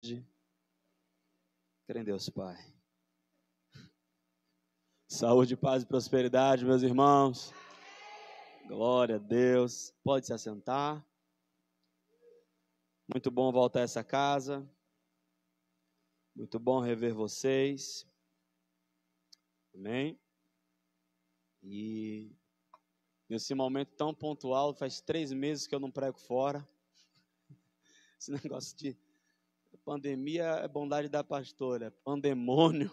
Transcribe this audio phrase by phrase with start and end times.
[0.00, 0.22] Crê
[2.00, 2.56] em Deus, Pai.
[5.08, 7.52] Saúde, paz e prosperidade, meus irmãos.
[8.68, 9.92] Glória a Deus.
[10.04, 11.04] Pode se assentar.
[13.12, 14.64] Muito bom voltar a essa casa.
[16.36, 18.06] Muito bom rever vocês.
[19.74, 20.16] Amém.
[21.60, 22.30] E
[23.28, 26.68] nesse momento tão pontual, faz três meses que eu não prego fora.
[28.20, 28.96] Esse negócio de
[29.88, 32.92] pandemia é bondade da pastora, pandemônio.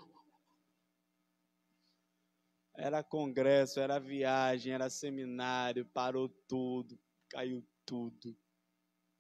[2.73, 6.97] Era congresso, era viagem, era seminário, parou tudo,
[7.29, 8.33] caiu tudo.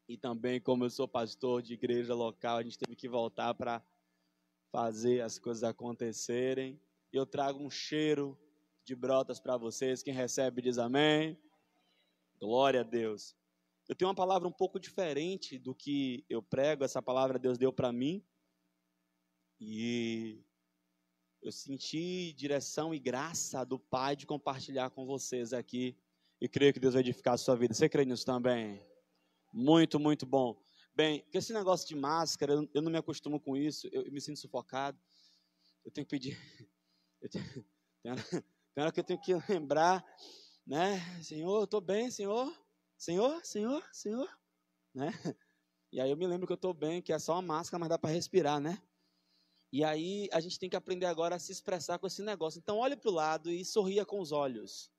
[0.07, 3.85] E também, como eu sou pastor de igreja local, a gente teve que voltar para
[4.71, 6.79] fazer as coisas acontecerem.
[7.11, 8.39] E eu trago um cheiro
[8.85, 10.01] de brotas para vocês.
[10.01, 11.37] Quem recebe diz amém.
[12.39, 13.35] Glória a Deus.
[13.87, 16.83] Eu tenho uma palavra um pouco diferente do que eu prego.
[16.83, 18.25] Essa palavra Deus deu para mim.
[19.59, 20.43] E
[21.41, 25.95] eu senti direção e graça do Pai de compartilhar com vocês aqui.
[26.41, 27.73] E creio que Deus vai edificar a sua vida.
[27.73, 28.83] Você crê nisso também?
[29.53, 30.59] Muito, muito bom.
[30.95, 34.39] Bem, com esse negócio de máscara, eu não me acostumo com isso, eu me sinto
[34.39, 34.99] sufocado.
[35.83, 36.37] Eu tenho que pedir.
[37.21, 37.65] Eu tenho,
[38.03, 40.05] tem, hora, tem hora que eu tenho que lembrar,
[40.67, 40.99] né?
[41.23, 42.53] Senhor, eu estou bem, Senhor.
[43.05, 44.27] Senhor, Senhor, Senhor.
[44.91, 45.11] Né?
[45.91, 47.87] E aí eu me lembro que eu estou bem, que é só uma máscara, mas
[47.87, 48.81] dá para respirar, né?
[49.71, 52.57] E aí a gente tem que aprender agora a se expressar com esse negócio.
[52.57, 54.91] Então olhe para o lado e sorria com os olhos.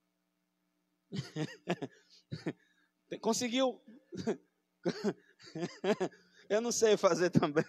[3.21, 3.83] Conseguiu?
[6.49, 7.65] Eu não sei fazer também.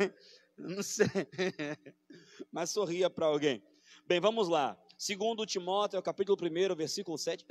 [0.55, 1.07] Eu não sei.
[2.51, 3.63] Mas sorria para alguém.
[4.05, 4.79] Bem, vamos lá.
[4.99, 7.43] Segundo Timóteo, capítulo 1, versículo 7.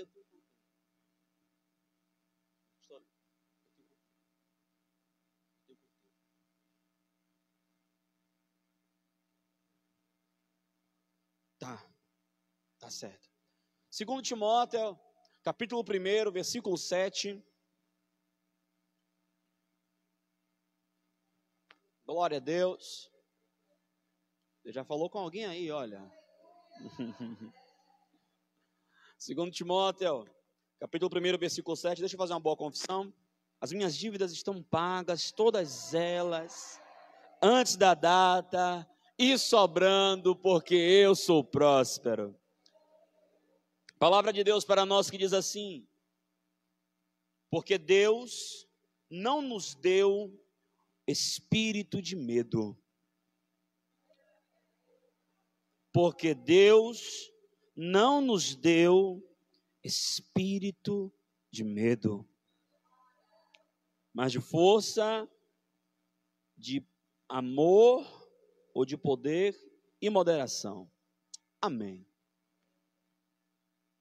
[11.59, 11.83] Tá.
[12.87, 13.29] Tá certo.
[13.91, 14.97] Segundo Timóteo,
[15.43, 17.45] capítulo 1, versículo 7.
[22.05, 23.11] Glória a Deus.
[24.63, 26.01] Você já falou com alguém aí, olha.
[29.19, 30.25] Segundo Timóteo,
[30.79, 33.13] capítulo 1, versículo 7, deixa eu fazer uma boa confissão.
[33.61, 36.81] As minhas dívidas estão pagas, todas elas,
[37.43, 42.39] antes da data, e sobrando, porque eu sou próspero.
[43.99, 45.87] Palavra de Deus para nós que diz assim:
[47.51, 48.69] porque Deus
[49.09, 50.39] não nos deu
[51.07, 52.77] espírito de medo.
[55.93, 57.33] Porque Deus
[57.75, 59.23] não nos deu
[59.83, 61.13] espírito
[61.51, 62.29] de medo,
[64.13, 65.27] mas de força,
[66.57, 66.87] de
[67.29, 68.31] amor
[68.75, 69.57] ou de poder
[70.01, 70.91] e moderação.
[71.61, 72.06] Amém.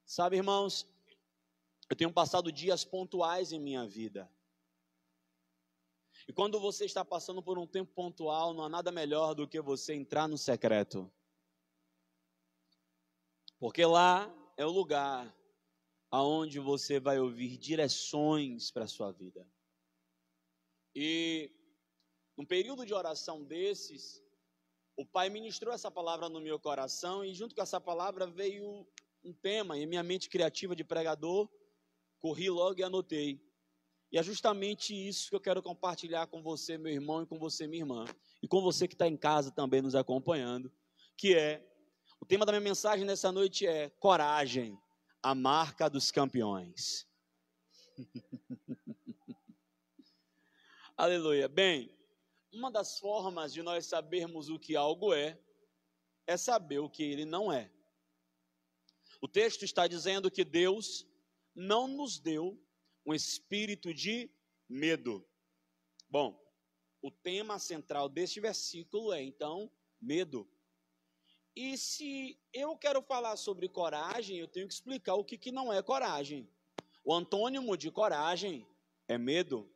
[0.06, 0.88] Sabe, irmãos,
[1.90, 4.32] eu tenho passado dias pontuais em minha vida.
[6.28, 9.60] E quando você está passando por um tempo pontual, não há nada melhor do que
[9.60, 11.12] você entrar no secreto.
[13.60, 15.36] Porque lá é o lugar
[16.12, 19.48] aonde você vai ouvir direções para a sua vida.
[20.96, 21.52] E
[22.38, 24.24] num período de oração desses,
[24.96, 28.88] o Pai ministrou essa palavra no meu coração e junto com essa palavra veio
[29.26, 31.50] um tema e minha mente criativa de pregador,
[32.20, 33.42] corri logo e anotei.
[34.12, 37.66] E é justamente isso que eu quero compartilhar com você, meu irmão, e com você,
[37.66, 38.06] minha irmã,
[38.42, 40.72] e com você que está em casa também nos acompanhando,
[41.18, 41.68] que é
[42.22, 44.80] o tema da minha mensagem nessa noite é coragem,
[45.24, 47.08] a marca dos campeões.
[50.96, 51.48] Aleluia.
[51.48, 51.92] Bem,
[52.54, 55.38] uma das formas de nós sabermos o que algo é,
[56.28, 57.75] é saber o que ele não é.
[59.22, 61.06] O texto está dizendo que Deus
[61.54, 62.60] não nos deu
[63.06, 64.30] um espírito de
[64.68, 65.26] medo.
[66.10, 66.42] Bom,
[67.02, 69.72] o tema central deste versículo é então
[70.02, 70.48] medo.
[71.56, 75.72] E se eu quero falar sobre coragem, eu tenho que explicar o que, que não
[75.72, 76.50] é coragem.
[77.04, 78.68] O antônimo de coragem
[79.08, 79.70] é medo.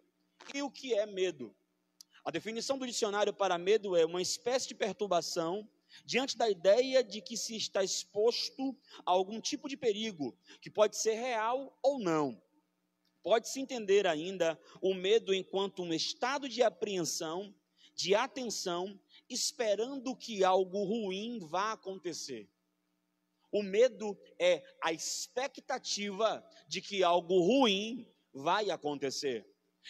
[0.53, 1.55] E o que é medo?
[2.25, 5.69] A definição do dicionário para medo é uma espécie de perturbação
[6.05, 10.97] diante da ideia de que se está exposto a algum tipo de perigo, que pode
[10.97, 12.41] ser real ou não.
[13.21, 17.53] Pode-se entender ainda o medo enquanto um estado de apreensão,
[17.93, 18.99] de atenção,
[19.29, 22.49] esperando que algo ruim vá acontecer.
[23.51, 29.48] O medo é a expectativa de que algo ruim vai acontecer.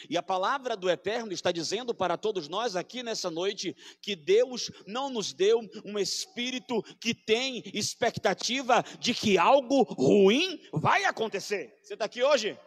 [0.10, 4.72] E a palavra do Eterno está dizendo para todos nós aqui nessa noite que Deus
[4.88, 11.78] não nos deu um espírito que tem expectativa de que algo ruim vai acontecer.
[11.82, 12.58] Você está aqui hoje?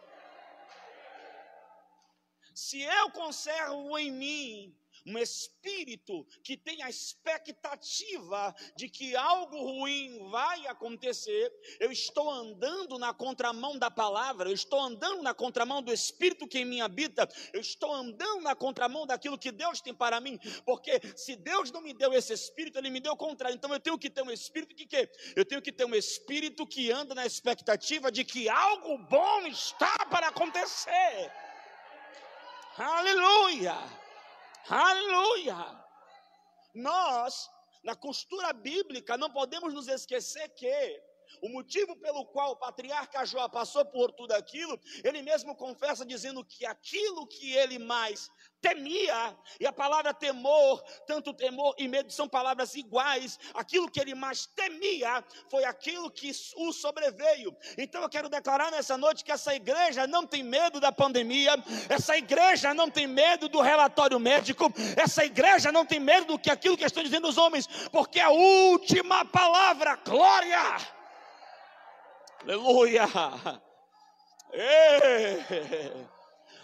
[2.53, 4.75] Se eu conservo em mim
[5.05, 12.97] um espírito que tem a expectativa de que algo ruim vai acontecer, eu estou andando
[12.97, 17.27] na contramão da palavra, eu estou andando na contramão do espírito que em mim habita,
[17.51, 21.81] eu estou andando na contramão daquilo que Deus tem para mim, porque se Deus não
[21.81, 23.55] me deu esse espírito, ele me deu o contrário.
[23.55, 25.09] Então eu tenho que ter um espírito que quê?
[25.35, 30.05] Eu tenho que ter um espírito que anda na expectativa de que algo bom está
[30.09, 31.31] para acontecer.
[32.77, 34.02] Aleluia!
[34.67, 35.83] Aleluia!
[36.73, 37.49] Nós,
[37.83, 41.03] na costura bíblica, não podemos nos esquecer que
[41.41, 46.43] o motivo pelo qual o patriarca Jó passou por tudo aquilo, ele mesmo confessa dizendo
[46.43, 48.29] que aquilo que ele mais
[48.63, 54.15] temia, e a palavra temor, tanto temor e medo são palavras iguais, aquilo que ele
[54.15, 55.21] mais temia
[55.51, 57.53] foi aquilo que o sobreveio.
[57.77, 62.15] Então eu quero declarar nessa noite que essa igreja não tem medo da pandemia, essa
[62.15, 66.77] igreja não tem medo do relatório médico, essa igreja não tem medo do que aquilo
[66.77, 70.77] que estão dizendo os homens, porque a última palavra, glória,
[72.43, 73.07] aleluia.
[74.51, 76.07] Ei.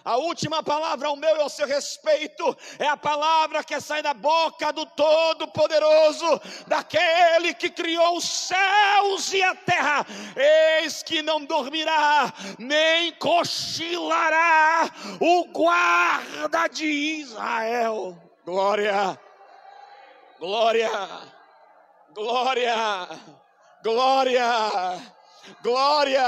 [0.06, 4.14] A última palavra ao meu e ao seu respeito é a palavra que sai da
[4.14, 10.06] boca do Todo-Poderoso, daquele que criou os céus e a terra.
[10.36, 14.90] Eis que não dormirá, nem cochilará
[15.20, 18.18] o guarda de Israel.
[18.46, 19.20] Glória,
[20.40, 20.90] glória,
[22.16, 23.10] glória,
[23.84, 25.14] glória,
[25.62, 26.24] glória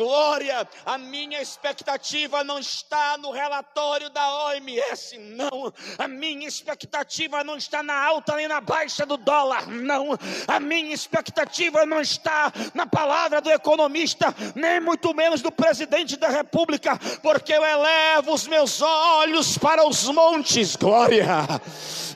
[0.00, 0.66] glória.
[0.86, 5.72] A minha expectativa não está no relatório da OMS, não.
[5.98, 10.18] A minha expectativa não está na alta nem na baixa do dólar, não.
[10.48, 16.28] A minha expectativa não está na palavra do economista, nem muito menos do presidente da
[16.28, 20.76] República, porque eu elevo os meus olhos para os montes.
[20.76, 21.26] Glória,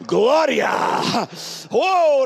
[0.07, 0.71] glória.
[1.71, 2.25] Oh,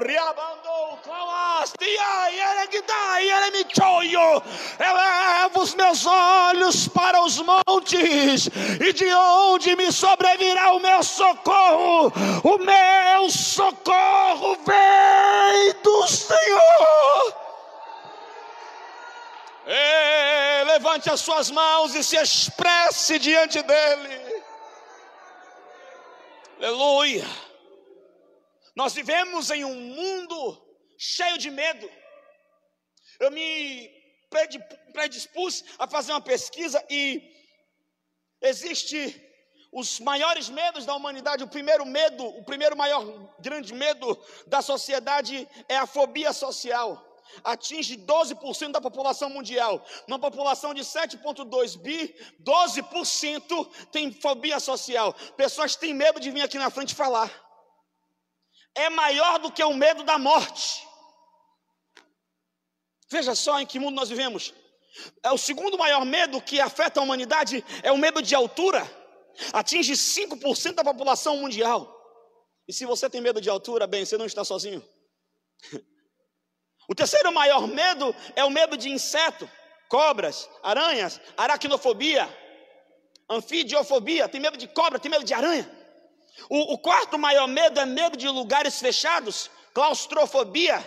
[4.78, 8.48] Elevo os meus olhos para os montes,
[8.80, 12.12] e de onde me sobrevirá o meu socorro?
[12.44, 16.68] O meu socorro vem do Senhor.
[20.78, 24.42] Levante as suas mãos e se expresse diante dEle.
[26.56, 27.26] Aleluia.
[28.76, 30.67] Nós vivemos em um mundo
[30.98, 31.88] cheio de medo.
[33.20, 33.88] Eu me
[34.92, 37.22] predispus a fazer uma pesquisa e
[38.42, 39.24] existe
[39.72, 41.44] os maiores medos da humanidade.
[41.44, 43.04] O primeiro medo, o primeiro maior
[43.38, 47.04] grande medo da sociedade é a fobia social.
[47.44, 49.84] Atinge 12% da população mundial.
[50.06, 55.12] Numa população de 7,2 bi, 12% tem fobia social.
[55.36, 57.30] Pessoas têm medo de vir aqui na frente falar.
[58.74, 60.87] É maior do que o medo da morte.
[63.10, 64.52] Veja só em que mundo nós vivemos.
[65.22, 68.88] É o segundo maior medo que afeta a humanidade é o medo de altura.
[69.52, 71.94] Atinge 5% da população mundial.
[72.66, 74.82] E se você tem medo de altura, bem, você não está sozinho.
[76.90, 79.46] O terceiro maior medo é o medo de inseto,
[79.90, 82.26] cobras, aranhas, aracnofobia,
[83.28, 85.70] anfidiofobia, tem medo de cobra, tem medo de aranha.
[86.48, 90.82] O, o quarto maior medo é medo de lugares fechados, claustrofobia,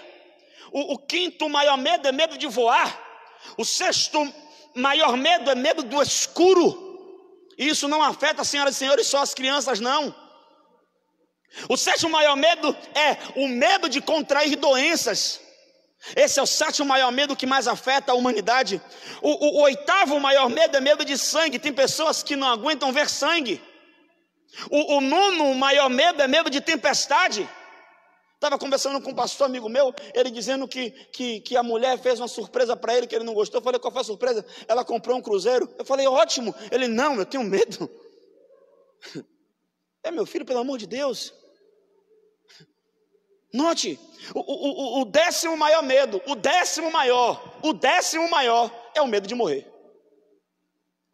[0.71, 2.99] o, o quinto maior medo é medo de voar.
[3.57, 4.33] O sexto
[4.75, 6.89] maior medo é medo do escuro.
[7.57, 10.15] E isso não afeta, senhoras e senhores, só as crianças, não.
[11.67, 15.41] O sétimo maior medo é o medo de contrair doenças.
[16.15, 18.81] Esse é o sétimo maior medo que mais afeta a humanidade.
[19.21, 21.59] O, o, o, oitavo maior medo é medo de sangue.
[21.59, 23.61] Tem pessoas que não aguentam ver sangue.
[24.69, 27.47] O, o nono maior medo é medo de tempestade.
[28.41, 32.19] Estava conversando com um pastor amigo meu, ele dizendo que, que, que a mulher fez
[32.19, 33.59] uma surpresa para ele que ele não gostou.
[33.59, 34.43] Eu falei, qual foi a surpresa?
[34.67, 35.71] Ela comprou um cruzeiro.
[35.77, 36.55] Eu falei, ótimo.
[36.71, 37.87] Ele, não, eu tenho medo.
[40.03, 41.31] É meu filho, pelo amor de Deus.
[43.53, 43.99] Note,
[44.33, 49.27] o, o, o décimo maior medo, o décimo maior, o décimo maior é o medo
[49.27, 49.71] de morrer.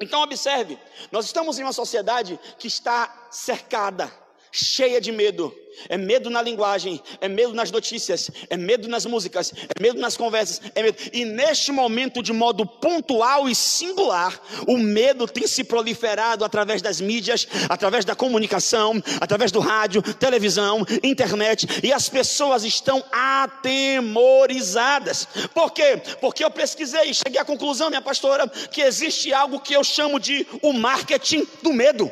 [0.02, 0.80] Então observe,
[1.12, 4.10] nós estamos em uma sociedade que está cercada
[4.58, 5.54] cheia de medo.
[5.90, 10.18] É medo na linguagem, é medo nas notícias, é medo nas músicas, é medo nas
[10.18, 10.98] conversas, é medo.
[11.14, 17.00] E neste momento, de modo pontual e singular, o medo tem se proliferado através das
[17.00, 25.28] mídias, através da comunicação, através do rádio, televisão, internet, e as pessoas estão atemorizadas.
[25.54, 26.02] Por quê?
[26.20, 30.20] Porque eu pesquisei e cheguei à conclusão, minha pastora, que existe algo que eu chamo
[30.20, 32.12] de o marketing do medo.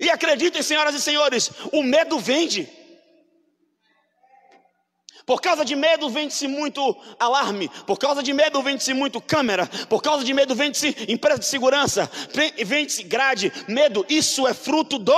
[0.00, 2.68] E acreditem, senhoras e senhores, o medo vende.
[5.26, 10.02] Por causa de medo vende-se muito alarme, por causa de medo vende-se muito câmera, por
[10.02, 12.10] causa de medo vende-se empresa de segurança,
[12.64, 13.52] vende-se grade.
[13.68, 15.14] Medo, isso é fruto do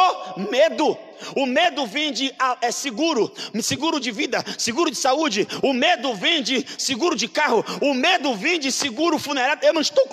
[0.50, 0.96] medo.
[1.36, 3.32] O medo vende é seguro,
[3.62, 5.46] seguro de vida, seguro de saúde.
[5.62, 7.64] O medo vende seguro de carro.
[7.80, 9.64] O medo vende seguro funerário.
[9.64, 10.04] Eu não estou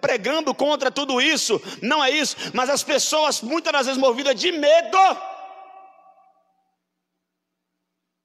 [0.00, 2.36] pregando contra tudo isso, não é isso.
[2.52, 4.98] Mas as pessoas, muitas das vezes movidas de medo,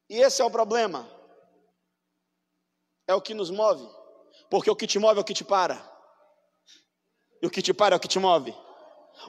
[0.10, 1.08] e esse é o problema.
[3.08, 3.88] É o que nos move.
[4.50, 5.80] Porque o que te move é o que te para.
[7.42, 8.54] E o que te para é o que te move.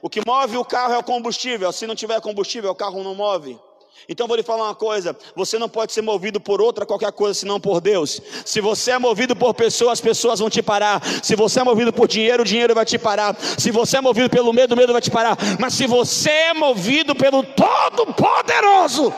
[0.01, 1.71] O que move o carro é o combustível.
[1.71, 3.59] Se não tiver combustível, o carro não move.
[4.07, 7.39] Então vou lhe falar uma coisa: você não pode ser movido por outra qualquer coisa
[7.39, 8.21] senão por Deus.
[8.45, 11.01] Se você é movido por pessoas, as pessoas vão te parar.
[11.23, 13.35] Se você é movido por dinheiro, o dinheiro vai te parar.
[13.39, 15.37] Se você é movido pelo medo, o medo vai te parar.
[15.59, 19.13] Mas se você é movido pelo Todo-Poderoso,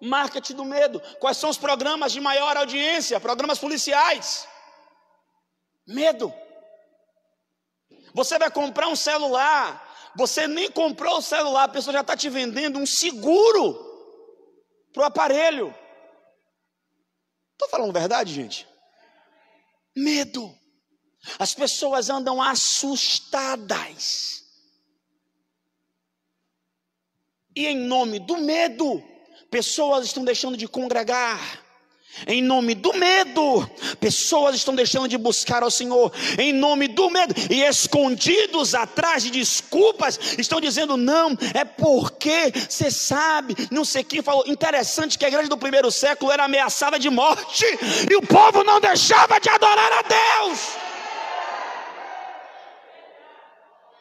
[0.00, 1.00] Marketing do medo.
[1.18, 3.18] Quais são os programas de maior audiência?
[3.18, 4.46] Programas policiais.
[5.86, 6.32] Medo.
[8.14, 9.86] Você vai comprar um celular.
[10.16, 13.86] Você nem comprou o celular, a pessoa já está te vendendo um seguro
[14.92, 15.74] para o aparelho.
[17.52, 18.66] Estou falando verdade, gente?
[19.96, 20.52] Medo.
[21.38, 24.38] As pessoas andam assustadas.
[27.54, 29.02] E em nome do medo,
[29.50, 31.68] pessoas estão deixando de congregar.
[32.26, 36.12] Em nome do medo, pessoas estão deixando de buscar ao Senhor.
[36.36, 42.90] Em nome do medo, e escondidos atrás de desculpas, estão dizendo: não, é porque você
[42.90, 44.44] sabe, não sei quem falou.
[44.46, 47.64] Interessante que a igreja do primeiro século era ameaçada de morte,
[48.10, 50.60] e o povo não deixava de adorar a Deus.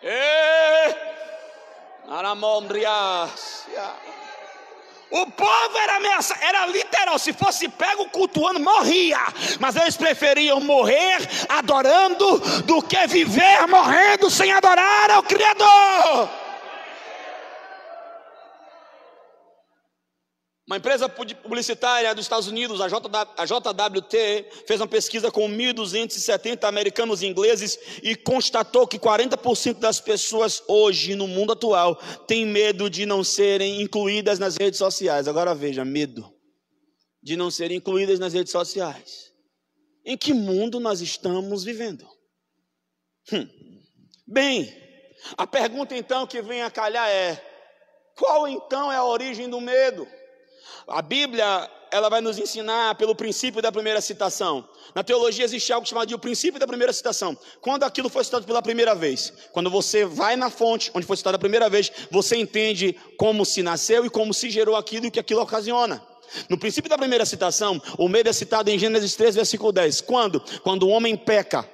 [0.01, 0.96] E...
[5.10, 7.18] O povo era ameaçado, era literal.
[7.18, 9.20] Se fosse pego cultuando, morria.
[9.60, 16.47] Mas eles preferiam morrer adorando do que viver morrendo sem adorar ao Criador.
[20.68, 27.28] Uma empresa publicitária dos Estados Unidos, a, JWT, fez uma pesquisa com 1.270 americanos e
[27.28, 31.96] ingleses e constatou que 40% das pessoas hoje no mundo atual
[32.28, 35.30] têm medo de não serem incluídas nas redes sociais.
[35.30, 36.30] Agora veja, medo
[37.24, 39.32] de não serem incluídas nas redes sociais.
[40.06, 42.06] Em que mundo nós estamos vivendo?
[43.32, 43.48] Hum.
[44.28, 44.70] Bem,
[45.38, 47.42] a pergunta então que vem a calhar é:
[48.18, 50.06] qual então é a origem do medo?
[50.88, 54.68] A Bíblia, ela vai nos ensinar pelo princípio da primeira citação.
[54.96, 57.38] Na teologia existe algo chamado de o princípio da primeira citação.
[57.62, 61.36] Quando aquilo foi citado pela primeira vez, quando você vai na fonte onde foi citado
[61.36, 65.12] a primeira vez, você entende como se nasceu e como se gerou aquilo e o
[65.12, 66.02] que aquilo ocasiona.
[66.50, 70.02] No princípio da primeira citação, o medo é citado em Gênesis 3, versículo 10.
[70.02, 70.42] Quando?
[70.62, 71.68] Quando o homem peca.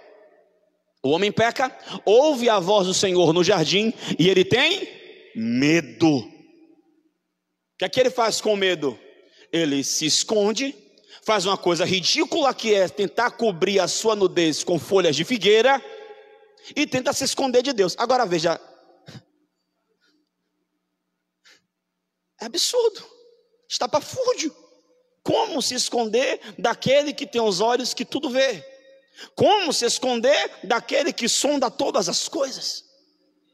[1.02, 4.88] O homem peca, ouve a voz do Senhor no jardim e ele tem
[5.36, 6.33] medo
[7.78, 9.00] que é que ele faz com medo?
[9.52, 10.76] Ele se esconde,
[11.24, 15.84] faz uma coisa ridícula que é tentar cobrir a sua nudez com folhas de figueira
[16.76, 17.96] e tenta se esconder de Deus.
[17.98, 18.60] Agora veja,
[22.40, 23.04] é absurdo,
[23.70, 24.56] está para fúdio.
[25.24, 28.62] Como se esconder daquele que tem os olhos que tudo vê?
[29.36, 32.84] Como se esconder daquele que sonda todas as coisas?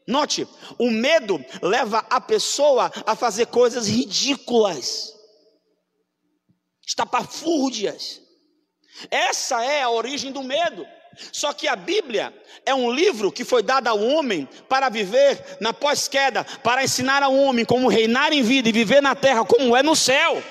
[0.10, 0.48] Note,
[0.80, 5.14] o medo leva a pessoa a fazer coisas ridículas,
[6.86, 8.20] estapafúrdias.
[9.12, 10.84] Essa é a origem do medo.
[11.32, 12.34] Só que a Bíblia
[12.66, 17.36] é um livro que foi dado ao homem para viver na pós-queda, para ensinar ao
[17.36, 20.42] homem como reinar em vida e viver na terra como é no céu.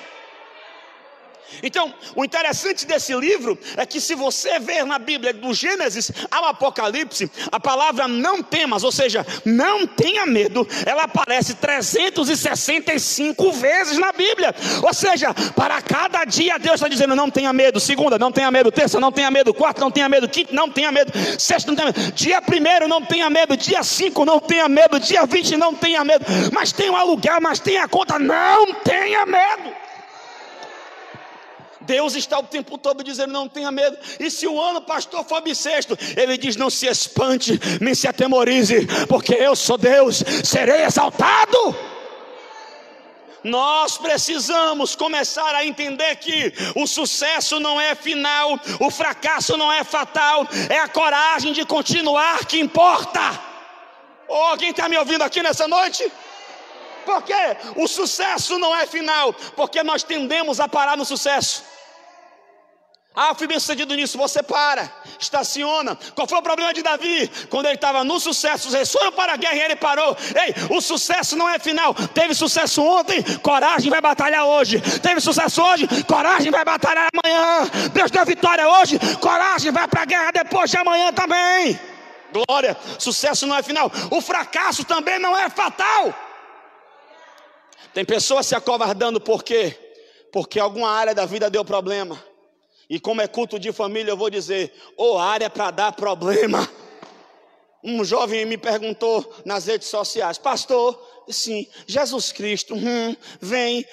[1.63, 6.45] Então, o interessante desse livro é que se você ver na Bíblia do Gênesis ao
[6.45, 14.11] Apocalipse, a palavra não temas, ou seja, não tenha medo, ela aparece 365 vezes na
[14.11, 14.53] Bíblia.
[14.81, 17.79] Ou seja, para cada dia Deus está dizendo: não tenha medo.
[17.79, 18.71] Segunda, não tenha medo.
[18.71, 19.53] Terça, não tenha medo.
[19.53, 20.27] Quarta, não tenha medo.
[20.27, 21.11] Quinta, não tenha medo.
[21.37, 22.11] Sexta, não tenha medo.
[22.13, 23.57] Dia primeiro, não tenha medo.
[23.57, 24.99] Dia cinco, não tenha medo.
[24.99, 26.25] Dia vinte, não tenha medo.
[26.51, 28.17] Mas tem o aluguel, mas tem a conta.
[28.19, 29.88] Não tenha medo.
[31.89, 33.97] Deus está o tempo todo dizendo: não tenha medo.
[34.19, 38.85] E se o ano pastor for bissexto, ele diz: não se espante, nem se atemorize,
[39.07, 41.75] porque eu sou Deus, serei exaltado.
[43.43, 49.83] Nós precisamos começar a entender que o sucesso não é final, o fracasso não é
[49.83, 53.41] fatal, é a coragem de continuar que importa.
[54.27, 56.11] Oh, alguém está me ouvindo aqui nessa noite?
[57.03, 57.33] Porque
[57.77, 61.78] o sucesso não é final, porque nós tendemos a parar no sucesso.
[63.21, 64.17] Ah, fui bem sucedido nisso.
[64.17, 65.97] Você para, estaciona.
[66.15, 67.29] Qual foi o problema de Davi?
[67.49, 70.15] Quando ele estava no sucesso, reis foram para a guerra e ele parou.
[70.41, 71.93] Ei, o sucesso não é final.
[71.93, 74.79] Teve sucesso ontem, coragem vai batalhar hoje.
[75.01, 77.69] Teve sucesso hoje, coragem vai batalhar amanhã.
[77.91, 81.77] Deus deu vitória hoje, coragem vai para a guerra depois de amanhã também.
[82.31, 83.91] Glória, sucesso não é final.
[84.11, 86.15] O fracasso também não é fatal.
[87.93, 89.77] Tem pessoas se acovardando por quê?
[90.31, 92.28] Porque alguma área da vida deu problema.
[92.89, 96.67] E como é culto de família, eu vou dizer: ou área para dar problema.
[97.81, 103.85] Um jovem me perguntou nas redes sociais, pastor, sim, Jesus Cristo hum, vem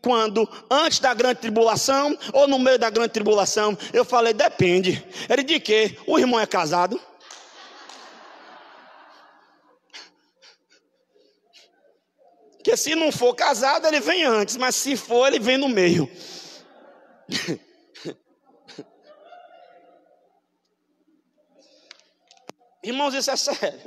[0.00, 0.48] quando?
[0.70, 3.76] Antes da grande tribulação ou no meio da grande tribulação?
[3.92, 5.06] Eu falei, depende.
[5.28, 5.98] Ele de quê?
[6.06, 6.98] O irmão é casado?
[12.56, 16.10] Porque se não for casado, ele vem antes, mas se for, ele vem no meio.
[22.84, 23.80] Irmãos, isso é sério.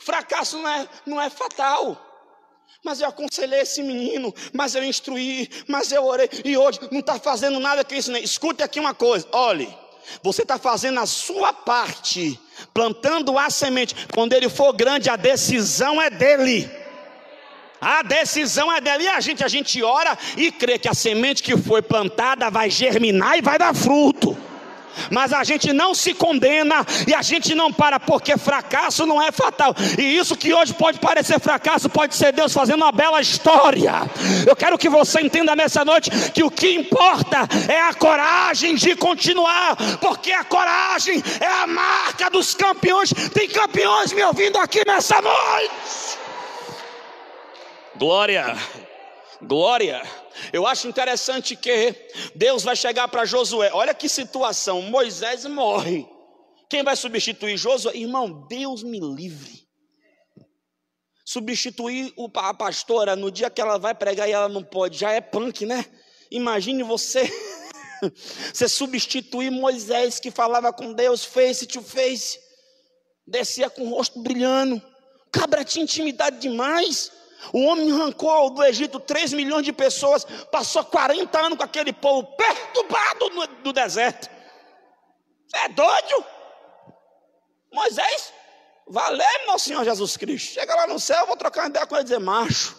[0.00, 2.02] Fracasso não é, não é fatal.
[2.84, 7.18] Mas eu aconselhei esse menino, mas eu instruí, mas eu orei, e hoje não está
[7.18, 8.14] fazendo nada com isso.
[8.16, 9.72] Escute aqui uma coisa: olhe,
[10.22, 12.38] você está fazendo a sua parte,
[12.74, 13.94] plantando a semente.
[14.12, 16.70] Quando ele for grande, a decisão é dele.
[17.80, 19.04] A decisão é dele.
[19.04, 22.68] E a gente, a gente ora e crê que a semente que foi plantada vai
[22.68, 24.36] germinar e vai dar fruto
[25.10, 29.30] mas a gente não se condena e a gente não para, porque fracasso não é
[29.32, 29.74] fatal.
[29.98, 33.94] E isso que hoje pode parecer fracasso, pode ser Deus fazendo uma bela história.
[34.46, 38.94] Eu quero que você entenda nessa noite que o que importa é a coragem de
[38.96, 43.12] continuar, porque a coragem é a marca dos campeões.
[43.32, 46.18] Tem campeões me ouvindo aqui nessa noite.
[47.96, 48.56] Glória,
[49.40, 50.02] glória.
[50.52, 51.94] Eu acho interessante que
[52.34, 53.70] Deus vai chegar para Josué.
[53.72, 56.06] Olha que situação: Moisés morre.
[56.68, 57.96] Quem vai substituir Josué?
[57.96, 59.66] Irmão, Deus me livre.
[61.24, 65.20] Substituir a pastora no dia que ela vai pregar e ela não pode, já é
[65.20, 65.84] punk, né?
[66.30, 67.28] Imagine você,
[68.52, 72.38] você substituir Moisés que falava com Deus face to face,
[73.26, 74.80] descia com o rosto brilhando,
[75.32, 77.10] cabra tinha intimidade demais.
[77.52, 82.26] O homem arrancou do Egito 3 milhões de pessoas, passou 40 anos com aquele povo
[82.36, 84.28] perturbado no, do deserto.
[85.54, 86.24] É doido?
[87.72, 88.32] Moisés,
[88.88, 90.54] valeu, meu Senhor Jesus Cristo.
[90.54, 92.76] Chega lá no céu, eu vou trocar uma ideia com ele e dizer, macho,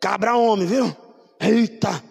[0.00, 0.96] cabra homem, viu?
[1.40, 2.02] Eita,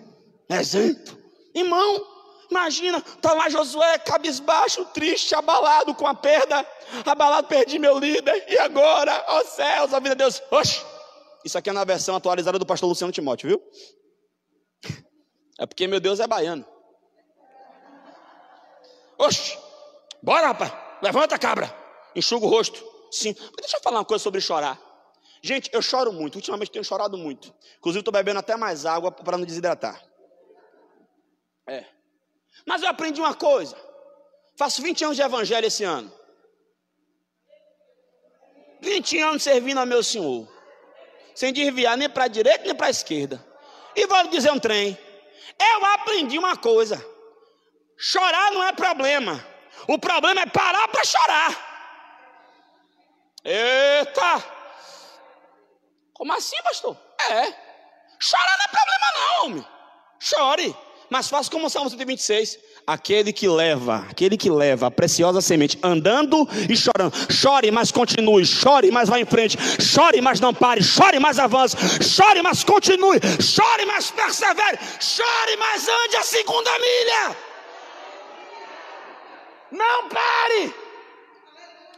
[0.49, 1.17] exemplo.
[1.53, 2.05] Irmão,
[2.49, 6.65] imagina, está lá Josué, cabisbaixo, triste, abalado com a perda,
[7.05, 10.96] abalado, perdi meu líder, e agora, ó céus, a vida de Deus, oxe.
[11.43, 13.63] Isso aqui é na versão atualizada do pastor Luciano Timóteo, viu?
[15.59, 16.65] É porque meu Deus é baiano.
[19.17, 19.57] Oxe,
[20.21, 20.71] bora rapaz,
[21.01, 21.73] levanta cabra,
[22.15, 22.85] enxuga o rosto.
[23.11, 24.79] Sim, mas deixa eu falar uma coisa sobre chorar.
[25.41, 27.53] Gente, eu choro muito, ultimamente tenho chorado muito.
[27.77, 30.03] Inclusive estou bebendo até mais água para não desidratar.
[31.67, 31.85] É.
[32.65, 33.75] Mas eu aprendi uma coisa.
[34.55, 36.11] Faço 20 anos de evangelho esse ano.
[38.81, 40.56] 20 anos servindo a meu Senhor
[41.37, 43.45] sem desviar nem para a direita nem para a esquerda.
[43.95, 44.97] E vou lhe dizer um trem.
[45.59, 46.97] Eu aprendi uma coisa:
[47.95, 49.45] chorar não é problema.
[49.87, 51.51] O problema é parar para chorar.
[53.43, 54.43] Eita!
[56.11, 56.97] Como assim, pastor?
[57.29, 57.53] É.
[58.19, 59.67] Chorar não é problema, não, homem.
[60.19, 60.75] Chore.
[61.07, 62.57] Mas faça como o Salmo 126.
[62.87, 67.13] Aquele que leva, aquele que leva a preciosa semente, andando e chorando.
[67.29, 68.45] Chore, mas continue.
[68.45, 69.57] Chore, mas vá em frente.
[69.83, 70.81] Chore, mas não pare.
[70.81, 71.75] Chore, mas avance.
[72.01, 73.19] Chore, mas continue.
[73.41, 74.79] Chore, mas persevere.
[75.01, 77.37] Chore, mas ande a segunda milha.
[79.69, 80.86] Não pare.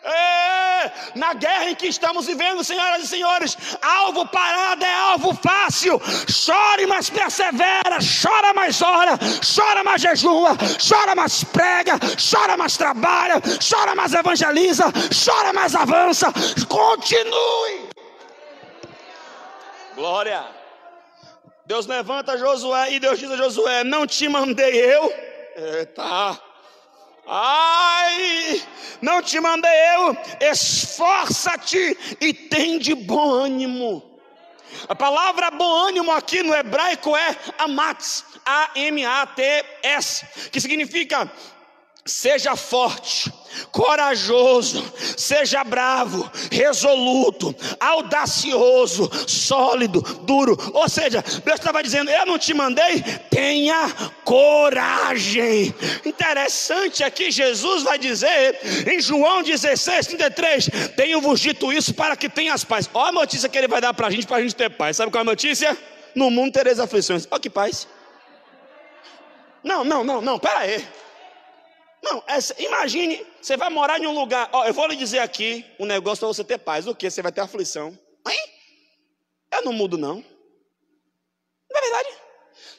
[0.03, 5.99] É, na guerra em que estamos vivendo, senhoras e senhores, alvo parado é alvo fácil.
[6.29, 9.19] Chore, mas persevera, chora, mais ora,
[9.55, 10.57] chora, mais jejua,
[10.87, 14.85] chora, mais prega, chora, mais trabalha, chora, mais evangeliza,
[15.25, 16.31] chora, mais avança.
[16.69, 17.89] Continue.
[19.95, 20.45] Glória.
[21.65, 25.13] Deus levanta Josué e Deus diz a Josué: Não te mandei eu.
[25.55, 26.48] Eita.
[27.31, 28.63] Ai,
[28.99, 30.17] não te mandei eu,
[30.51, 34.03] esforça-te e tem de bom ânimo.
[34.87, 41.31] A palavra bom ânimo aqui no hebraico é amatz, A-M-A-T-S, que significa
[42.09, 43.31] seja forte,
[43.71, 44.83] corajoso,
[45.15, 50.57] seja bravo, resoluto, audacioso, sólido, duro.
[50.73, 53.89] Ou seja, Deus estava dizendo: Eu não te mandei, tenha
[54.25, 55.73] coragem.
[56.05, 58.59] Interessante é que Jesus vai dizer
[58.91, 62.89] em João 16, 33: Tenho-vos dito isso para que tenhas paz.
[62.93, 64.97] Olha a notícia que ele vai dar para a gente, para a gente ter paz.
[64.97, 65.77] Sabe qual é a notícia?
[66.15, 67.27] No mundo tereis aflições.
[67.29, 67.87] Olha que paz.
[69.63, 70.98] Não, não, não, não, pera aí.
[72.01, 74.49] Não, essa, imagine, você vai morar em um lugar.
[74.53, 76.87] Ó, eu vou lhe dizer aqui um negócio para você ter paz.
[76.87, 77.09] O que?
[77.09, 77.97] Você vai ter aflição.
[78.27, 78.39] Hein?
[79.51, 80.15] Eu não mudo, não.
[81.69, 82.09] Não é verdade?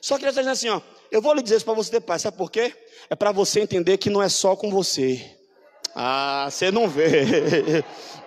[0.00, 0.80] Só que ele está dizendo assim, ó.
[1.11, 2.22] Eu vou lhe dizer isso para você ter paz.
[2.22, 2.74] Sabe por quê?
[3.09, 5.37] É para você entender que não é só com você.
[5.94, 7.85] Ah, você não vê.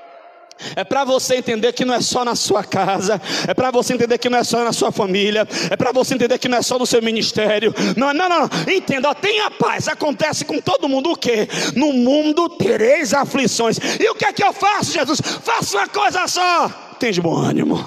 [0.75, 4.17] É para você entender que não é só na sua casa, é para você entender
[4.17, 6.77] que não é só na sua família, é para você entender que não é só
[6.77, 7.73] no seu ministério.
[7.95, 8.49] Não, não, não.
[8.71, 9.87] Entenda, tenha paz.
[9.87, 11.47] Acontece com todo mundo o quê?
[11.75, 13.77] No mundo tereis aflições.
[13.99, 15.21] E o que é que eu faço, Jesus?
[15.21, 17.79] Faço uma coisa só de bom ânimo,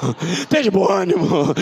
[0.48, 1.55] de bom ânimo,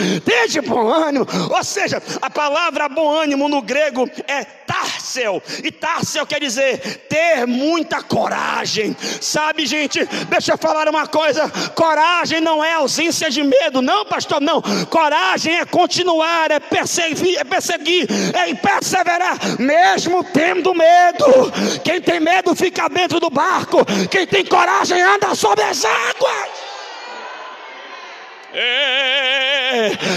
[0.49, 1.27] de bom ânimo.
[1.51, 7.47] Ou seja, a palavra bom ânimo no grego é társel, e társel quer dizer ter
[7.47, 8.97] muita coragem.
[9.21, 14.41] Sabe, gente, deixa eu falar uma coisa: coragem não é ausência de medo, não, pastor,
[14.41, 14.61] não.
[14.91, 21.53] Coragem é continuar, é perseguir, é perseguir, é perseverar, mesmo tendo medo.
[21.83, 26.74] Quem tem medo fica dentro do barco, quem tem coragem anda sobre as águas.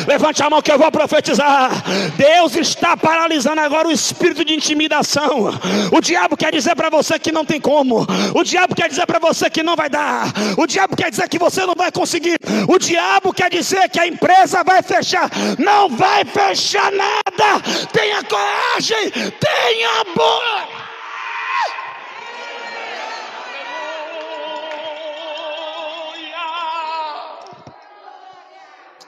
[0.07, 1.71] Levante a mão que eu vou profetizar.
[2.15, 5.49] Deus está paralisando agora o espírito de intimidação.
[5.91, 8.05] O diabo quer dizer para você que não tem como.
[8.33, 10.31] O diabo quer dizer para você que não vai dar.
[10.57, 12.37] O diabo quer dizer que você não vai conseguir.
[12.67, 15.29] O diabo quer dizer que a empresa vai fechar.
[15.57, 17.61] Não vai fechar nada.
[17.91, 19.11] Tenha coragem.
[19.11, 20.76] Tenha boa.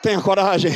[0.10, 0.72] Tenha coragem,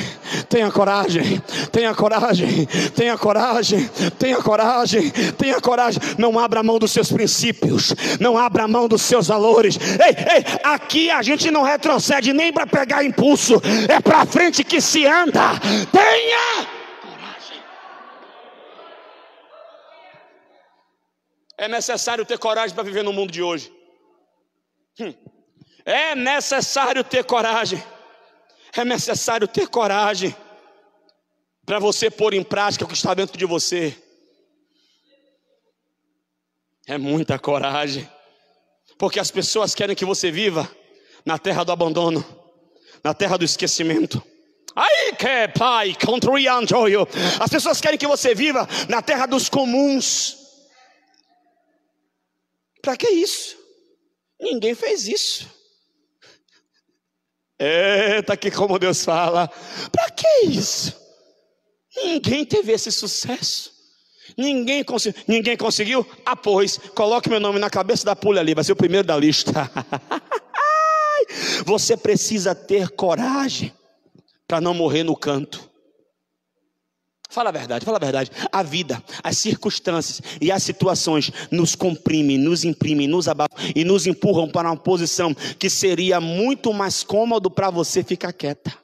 [0.48, 1.42] tenha coragem,
[1.72, 6.00] tenha coragem, tenha coragem, tenha coragem, tenha coragem.
[6.20, 9.76] Não abra mão dos seus princípios, não abra mão dos seus valores.
[9.76, 14.80] Ei, ei, aqui a gente não retrocede nem para pegar impulso, é para frente que
[14.80, 15.60] se anda.
[15.92, 16.68] Tenha
[17.02, 17.64] coragem.
[21.58, 23.74] É necessário ter coragem para viver no mundo de hoje.
[25.00, 25.12] Hum.
[25.84, 27.84] É necessário ter coragem
[28.76, 30.36] é necessário ter coragem
[31.66, 33.96] para você pôr em prática o que está dentro de você.
[36.86, 38.10] É muita coragem,
[38.98, 40.70] porque as pessoas querem que você viva
[41.26, 42.26] na terra do abandono,
[43.02, 44.22] na terra do esquecimento.
[44.76, 45.96] Aí que pai,
[47.40, 50.38] As pessoas querem que você viva na terra dos comuns.
[52.82, 53.56] Para que isso?
[54.40, 55.48] Ninguém fez isso.
[57.64, 59.50] Eita, que como Deus fala.
[59.92, 60.94] Para que isso?
[61.96, 63.72] Ninguém teve esse sucesso.
[64.38, 66.06] Ninguém, cons ninguém conseguiu?
[66.26, 66.36] Ah,
[66.96, 69.70] coloque meu nome na cabeça da pulha ali, vai ser o primeiro da lista.
[71.66, 73.74] Você precisa ter coragem
[74.48, 75.70] para não morrer no canto.
[77.34, 78.30] Fala a verdade, fala a verdade.
[78.52, 84.06] A vida, as circunstâncias e as situações nos comprimem, nos imprimem, nos abafam e nos
[84.06, 88.83] empurram para uma posição que seria muito mais cômodo para você ficar quieta.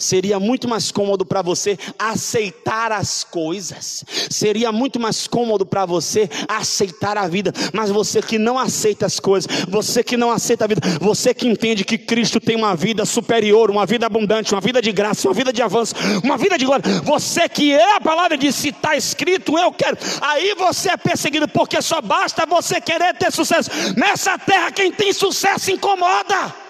[0.00, 4.04] Seria muito mais cômodo para você aceitar as coisas.
[4.28, 7.52] Seria muito mais cômodo para você aceitar a vida.
[7.72, 11.46] Mas você que não aceita as coisas, você que não aceita a vida, você que
[11.46, 15.34] entende que Cristo tem uma vida superior, uma vida abundante, uma vida de graça, uma
[15.34, 16.84] vida de avanço, uma vida de glória.
[17.04, 19.96] Você que é a palavra de se está escrito, eu quero.
[20.20, 23.70] Aí você é perseguido porque só basta você querer ter sucesso.
[23.96, 26.69] Nessa terra, quem tem sucesso incomoda.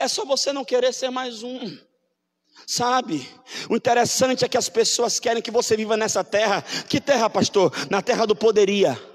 [0.00, 1.78] É só você não querer ser mais um.
[2.66, 3.28] Sabe?
[3.68, 6.62] O interessante é que as pessoas querem que você viva nessa terra.
[6.88, 7.72] Que terra, pastor?
[7.90, 9.09] Na terra do poderia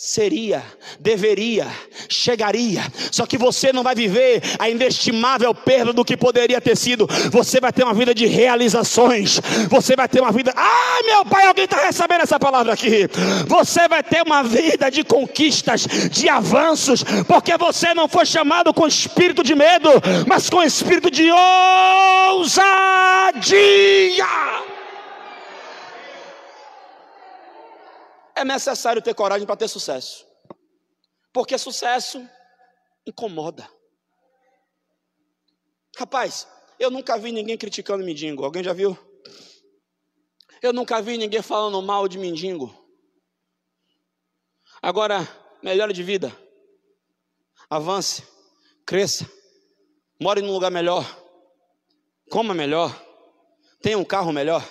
[0.00, 0.62] seria,
[1.00, 1.66] deveria,
[2.08, 2.84] chegaria.
[3.10, 7.08] Só que você não vai viver a inestimável perda do que poderia ter sido.
[7.32, 9.40] Você vai ter uma vida de realizações.
[9.68, 10.54] Você vai ter uma vida.
[10.54, 13.10] Ai, meu pai, alguém está recebendo essa palavra aqui.
[13.48, 18.86] Você vai ter uma vida de conquistas, de avanços, porque você não foi chamado com
[18.86, 19.90] espírito de medo,
[20.28, 21.28] mas com espírito de
[22.30, 22.68] ousadia.
[28.38, 30.26] É necessário ter coragem para ter sucesso.
[31.32, 32.26] Porque sucesso
[33.06, 33.68] incomoda.
[35.96, 36.46] Rapaz,
[36.78, 38.44] eu nunca vi ninguém criticando mendigo.
[38.44, 38.96] Alguém já viu?
[40.62, 42.72] Eu nunca vi ninguém falando mal de mendigo.
[44.80, 45.26] Agora,
[45.60, 46.32] melhore de vida.
[47.68, 48.22] Avance,
[48.86, 49.30] cresça,
[50.20, 51.04] more num lugar melhor,
[52.30, 52.90] coma melhor,
[53.82, 54.62] tenha um carro melhor.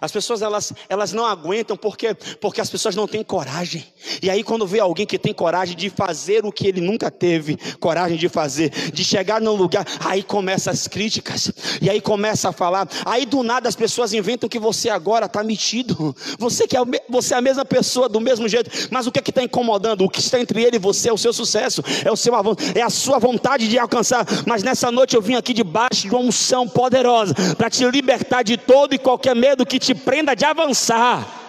[0.00, 3.84] As pessoas elas, elas não aguentam porque porque as pessoas não têm coragem.
[4.22, 7.56] E aí quando vê alguém que tem coragem de fazer o que ele nunca teve
[7.80, 11.52] coragem de fazer, de chegar num lugar, aí começa as críticas.
[11.80, 12.88] E aí começa a falar.
[13.04, 16.14] Aí do nada as pessoas inventam que você agora está metido.
[16.38, 19.22] Você que é você é a mesma pessoa do mesmo jeito, mas o que é
[19.22, 20.04] que está incomodando?
[20.04, 22.58] O que está entre ele e você é o seu sucesso, é o seu avanço,
[22.74, 24.26] é a sua vontade de alcançar.
[24.46, 28.56] Mas nessa noite eu vim aqui debaixo de uma unção poderosa para te libertar de
[28.56, 31.41] todo e qualquer medo que te prenda de avançar.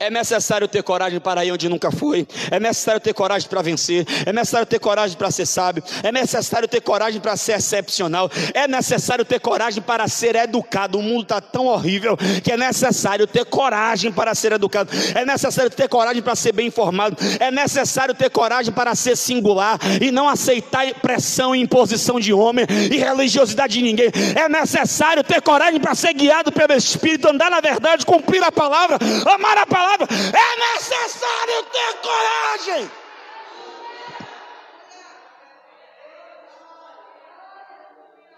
[0.00, 2.26] É necessário ter coragem para ir onde nunca foi.
[2.50, 4.06] É necessário ter coragem para vencer.
[4.24, 5.82] É necessário ter coragem para ser sábio.
[6.02, 8.30] É necessário ter coragem para ser excepcional.
[8.54, 10.98] É necessário ter coragem para ser educado.
[10.98, 14.90] O mundo está tão horrível que é necessário ter coragem para ser educado.
[15.14, 17.16] É necessário ter coragem para ser bem informado.
[17.40, 22.64] É necessário ter coragem para ser singular e não aceitar pressão e imposição de homem
[22.90, 24.12] e religiosidade de ninguém.
[24.36, 28.98] É necessário ter coragem para ser guiado pelo Espírito, andar na verdade, cumprir a palavra,
[29.26, 32.90] amar a palavra palavra, é necessário ter coragem.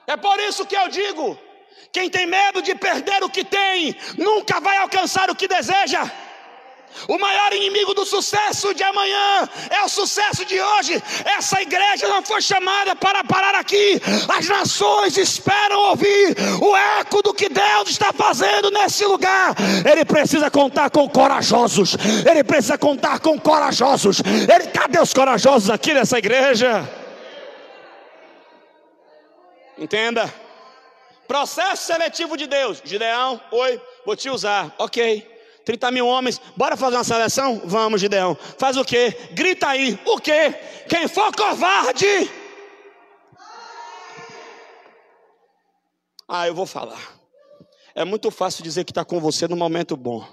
[0.06, 1.38] É por isso que eu digo:
[1.92, 6.10] quem tem medo de perder o que tem, nunca vai alcançar o que deseja.
[7.08, 11.02] O maior inimigo do sucesso de amanhã é o sucesso de hoje.
[11.24, 14.00] Essa igreja não foi chamada para parar aqui.
[14.28, 19.54] As nações esperam ouvir o eco do que Deus está fazendo nesse lugar.
[19.90, 21.96] Ele precisa contar com corajosos.
[22.28, 24.20] Ele precisa contar com corajosos.
[24.20, 26.88] Ele, cadê os corajosos aqui nessa igreja?
[29.78, 30.32] Entenda.
[31.26, 32.82] Processo seletivo de Deus.
[32.84, 34.74] Gideão, oi, vou te usar.
[34.78, 35.39] Ok.
[35.64, 37.60] 30 mil homens, bora fazer uma seleção?
[37.64, 38.36] Vamos, Gideão.
[38.58, 39.16] Faz o quê?
[39.32, 39.98] Grita aí.
[40.06, 40.54] O quê?
[40.88, 42.30] Quem for covarde.
[46.28, 47.20] Ah, eu vou falar.
[47.94, 50.24] É muito fácil dizer que está com você no momento bom.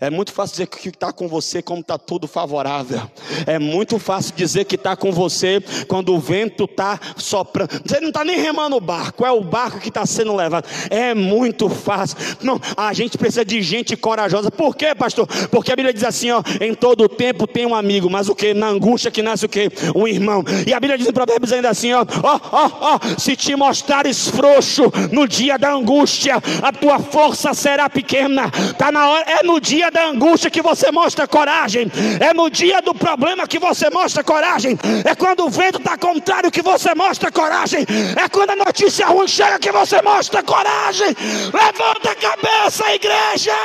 [0.00, 3.02] É muito fácil dizer que está com você como está tudo favorável.
[3.46, 7.70] É muito fácil dizer que está com você quando o vento está soprando.
[7.84, 10.68] Você não está nem remando o barco, é o barco que está sendo levado.
[10.90, 12.16] É muito fácil.
[12.42, 14.50] Não, a gente precisa de gente corajosa.
[14.50, 15.26] Por quê, pastor?
[15.50, 18.54] Porque a Bíblia diz assim: ó, em todo tempo tem um amigo, mas o que?
[18.54, 19.70] Na angústia que nasce o que?
[19.94, 20.44] Um irmão.
[20.66, 24.28] E a Bíblia diz em Provérbios ainda assim: ó, ó, ó, ó, se te mostrares
[24.28, 28.50] frouxo no dia da angústia, a tua força será pequena.
[28.76, 32.50] Tá na hora, é no dia dia da angústia que você mostra coragem, é no
[32.50, 36.94] dia do problema que você mostra coragem, é quando o vento está contrário que você
[36.94, 37.86] mostra coragem,
[38.22, 41.16] é quando a notícia ruim chega que você mostra coragem.
[41.54, 43.56] Levanta a cabeça, igreja!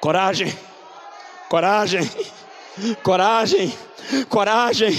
[0.00, 0.56] Coragem,
[1.48, 2.08] coragem,
[3.02, 3.74] coragem
[4.28, 4.96] coragem,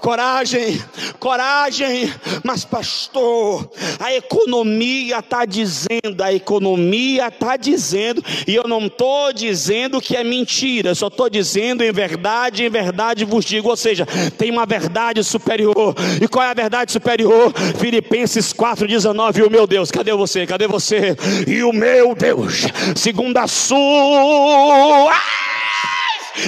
[0.00, 0.82] coragem,
[1.18, 2.12] coragem.
[2.44, 10.00] Mas, pastor, a economia está dizendo, a economia está dizendo, e eu não estou dizendo
[10.00, 14.06] que é mentira, só estou dizendo em verdade, em verdade vos digo, ou seja,
[14.36, 15.94] tem uma verdade superior.
[16.20, 17.52] E qual é a verdade superior?
[17.78, 19.38] Filipenses 4,19.
[19.38, 20.46] E o meu Deus, cadê você?
[20.46, 21.16] Cadê você?
[21.46, 25.14] E o meu Deus, segundo a sua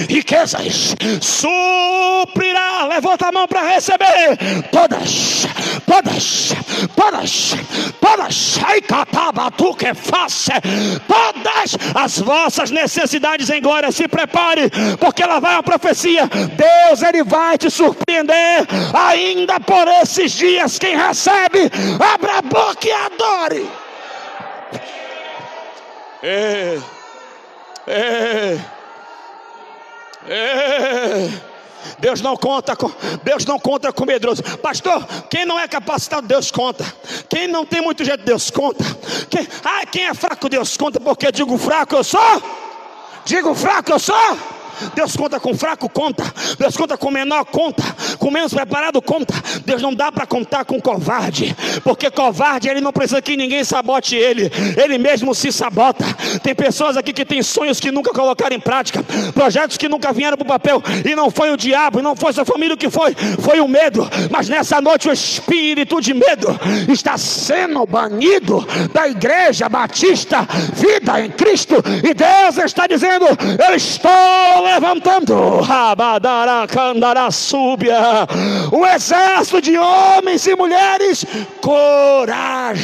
[0.09, 2.85] riquezas, suprirá.
[2.87, 4.37] Levanta a mão para receber
[4.71, 5.47] todas,
[5.85, 6.53] todas,
[6.95, 7.55] todas,
[7.99, 8.59] todas.
[8.65, 10.53] Ai, catabatu que faça
[11.07, 13.91] todas as vossas necessidades em glória.
[13.91, 16.27] Se prepare, porque lá vai a profecia.
[16.27, 20.79] Deus, Ele vai te surpreender ainda por esses dias.
[20.79, 23.69] Quem recebe, abra a boca e adore.
[26.23, 26.77] É,
[27.87, 28.59] é,
[30.27, 31.29] é.
[31.99, 32.91] Deus não conta com
[33.23, 34.43] Deus não conta com medroso.
[34.59, 36.85] Pastor, quem não é capacitado, Deus conta.
[37.27, 38.83] Quem não tem muito jeito, Deus conta.
[39.29, 42.43] Quem, ah, quem é fraco, Deus conta, porque digo fraco eu sou.
[43.25, 44.37] Digo fraco eu sou.
[44.95, 46.23] Deus conta com fraco, conta.
[46.57, 47.83] Deus conta com menor, conta.
[48.17, 49.33] Com menos preparado, conta.
[49.65, 54.15] Deus não dá para contar com covarde, porque covarde ele não precisa que ninguém sabote
[54.15, 56.05] ele, ele mesmo se sabota.
[56.43, 60.37] Tem pessoas aqui que têm sonhos que nunca colocaram em prática, projetos que nunca vieram
[60.37, 63.15] para o papel, e não foi o diabo, e não foi sua família que foi,
[63.39, 64.07] foi o medo.
[64.29, 71.31] Mas nessa noite o espírito de medo está sendo banido da igreja batista, vida em
[71.31, 73.25] Cristo, e Deus está dizendo:
[73.67, 74.11] Eu estou
[74.73, 75.35] levantando
[78.71, 81.25] um exército de homens e mulheres
[81.61, 82.81] corajosos.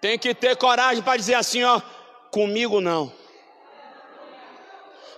[0.00, 1.80] Tem que ter coragem para dizer assim, ó,
[2.30, 3.12] comigo não.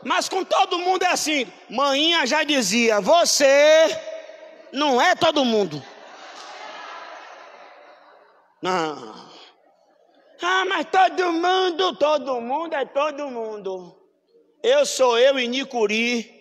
[0.03, 1.47] Mas com todo mundo é assim.
[1.69, 4.01] Maninha já dizia: você
[4.73, 5.83] não é todo mundo.
[8.63, 9.29] Não.
[10.41, 13.97] Ah, mas todo mundo, todo mundo é todo mundo.
[14.63, 16.39] Eu sou eu e Nicuri.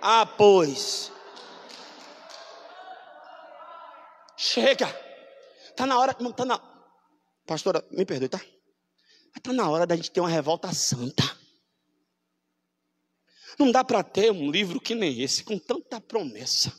[0.00, 1.12] Ah, pois.
[4.36, 4.88] Chega.
[5.76, 6.72] Tá na hora, tá na
[7.46, 8.40] Pastora, me perdoe, tá?
[9.42, 11.22] Tá na hora da gente ter uma revolta santa.
[13.58, 16.72] Não dá para ter um livro que nem esse, com tanta promessa,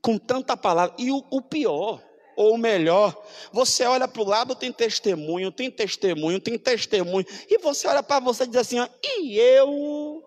[0.00, 0.96] com tanta palavra.
[0.98, 2.02] E o, o pior,
[2.36, 3.16] ou melhor,
[3.52, 8.20] você olha para o lado, tem testemunho, tem testemunho, tem testemunho, e você olha para
[8.20, 10.22] você e diz assim: ó, e eu?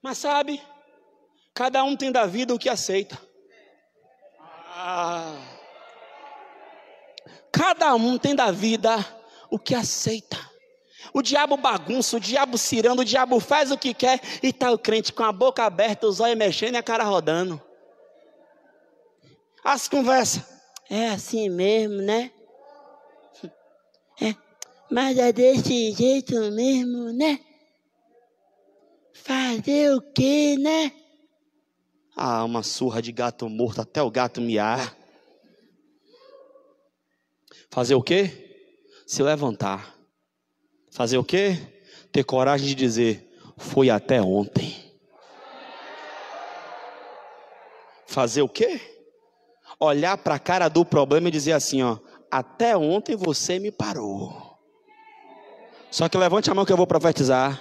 [0.00, 0.62] Mas sabe,
[1.52, 3.20] cada um tem da vida o que aceita.
[4.40, 5.36] Ah.
[7.50, 8.96] Cada um tem da vida
[9.50, 10.47] o que aceita.
[11.12, 14.78] O diabo bagunça, o diabo cirando, o diabo faz o que quer e está o
[14.78, 17.60] crente com a boca aberta, os olhos mexendo e a cara rodando.
[19.64, 20.42] As conversas.
[20.90, 22.30] É assim mesmo, né?
[24.20, 24.34] É,
[24.90, 27.40] mas é desse jeito mesmo, né?
[29.12, 30.92] Fazer o que, né?
[32.16, 34.96] Ah, uma surra de gato morto até o gato miar.
[37.70, 38.74] Fazer o quê?
[39.06, 39.97] Se levantar.
[40.90, 41.58] Fazer o quê?
[42.12, 44.76] Ter coragem de dizer: foi até ontem.
[48.06, 48.80] Fazer o quê?
[49.78, 51.98] Olhar para a cara do problema e dizer assim: ó,
[52.30, 54.58] até ontem você me parou.
[55.90, 57.60] Só que levante a mão que eu vou profetizar.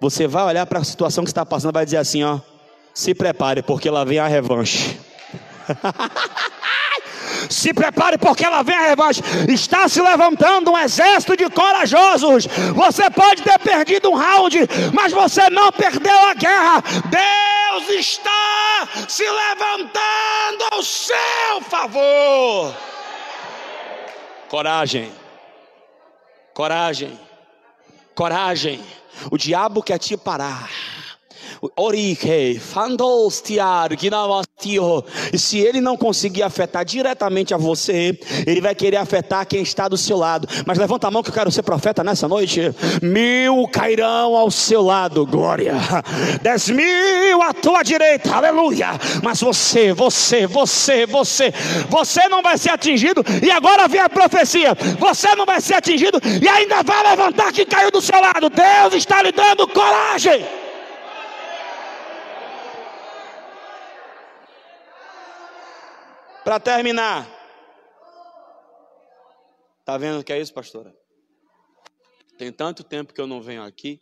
[0.00, 2.40] Você vai olhar para a situação que está passando e vai dizer assim: ó,
[2.92, 4.98] se prepare, porque lá vem a revanche.
[7.50, 9.22] Se prepare porque ela vem a revanche.
[9.48, 12.46] Está se levantando um exército de corajosos.
[12.74, 14.58] Você pode ter perdido um round,
[14.92, 16.82] mas você não perdeu a guerra.
[17.10, 22.74] Deus está se levantando ao seu favor.
[24.48, 25.12] Coragem.
[26.52, 27.18] Coragem.
[28.14, 28.84] Coragem.
[29.30, 30.70] O diabo quer te parar.
[31.76, 32.60] Orike,
[35.32, 39.88] e se ele não conseguir afetar diretamente a você, ele vai querer afetar quem está
[39.88, 40.48] do seu lado.
[40.66, 42.74] Mas levanta a mão que eu quero ser profeta nessa noite.
[43.02, 45.74] Mil cairão ao seu lado, glória.
[46.42, 48.90] Dez mil à tua direita, aleluia.
[49.22, 51.52] Mas você, você, você, você,
[51.88, 53.24] você não vai ser atingido.
[53.42, 57.66] E agora vem a profecia: você não vai ser atingido e ainda vai levantar quem
[57.66, 58.50] caiu do seu lado.
[58.50, 60.63] Deus está lhe dando coragem.
[66.44, 67.26] Para terminar.
[69.84, 70.94] Tá vendo o que é isso, pastora?
[72.38, 74.00] Tem tanto tempo que eu não venho aqui.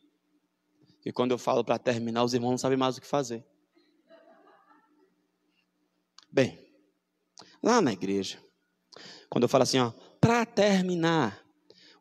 [1.04, 3.44] E quando eu falo para terminar, os irmãos não sabem mais o que fazer.
[6.30, 6.58] Bem,
[7.62, 8.38] lá na igreja,
[9.28, 11.44] quando eu falo assim, ó, para terminar,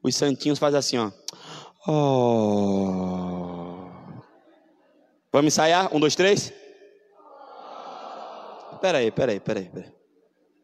[0.02, 1.12] os santinhos fazem assim, ó.
[1.88, 3.52] Oh.
[5.32, 5.94] Vamos ensaiar?
[5.96, 6.54] Um, dois, três.
[8.80, 10.01] Peraí, peraí, peraí, peraí.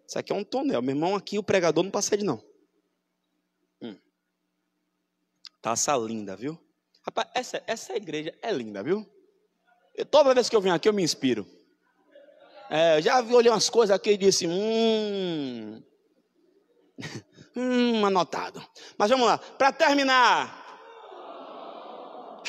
[0.07, 0.81] Isso aqui é um tonel.
[0.81, 2.41] Meu irmão, aqui o pregador não passa de não.
[3.81, 3.97] Hum.
[5.61, 6.57] Taça linda, viu?
[7.03, 9.05] Rapaz, essa, essa igreja é linda, viu?
[9.93, 11.45] Eu, toda vez que eu venho aqui, eu me inspiro.
[12.69, 15.83] É, eu já vi, olhei umas coisas aqui e disse, hum,
[17.55, 18.65] hum, anotado.
[18.97, 20.65] Mas vamos lá, para terminar.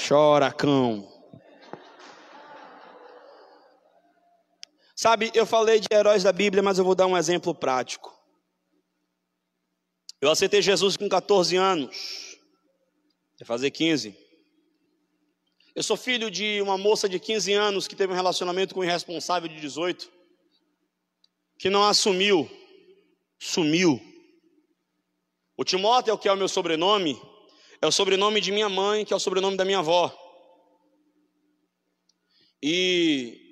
[0.07, 1.18] Chora, cão.
[5.01, 8.13] Sabe, eu falei de heróis da Bíblia, mas eu vou dar um exemplo prático.
[10.21, 12.37] Eu aceitei Jesus com 14 anos.
[13.39, 14.13] Vai fazer 15.
[15.73, 18.85] Eu sou filho de uma moça de 15 anos que teve um relacionamento com um
[18.85, 20.11] irresponsável de 18,
[21.61, 22.51] que não assumiu,
[23.39, 24.01] sumiu.
[25.57, 27.17] O Timóteo, que é o meu sobrenome,
[27.81, 30.13] é o sobrenome de minha mãe, que é o sobrenome da minha avó.
[32.61, 33.48] E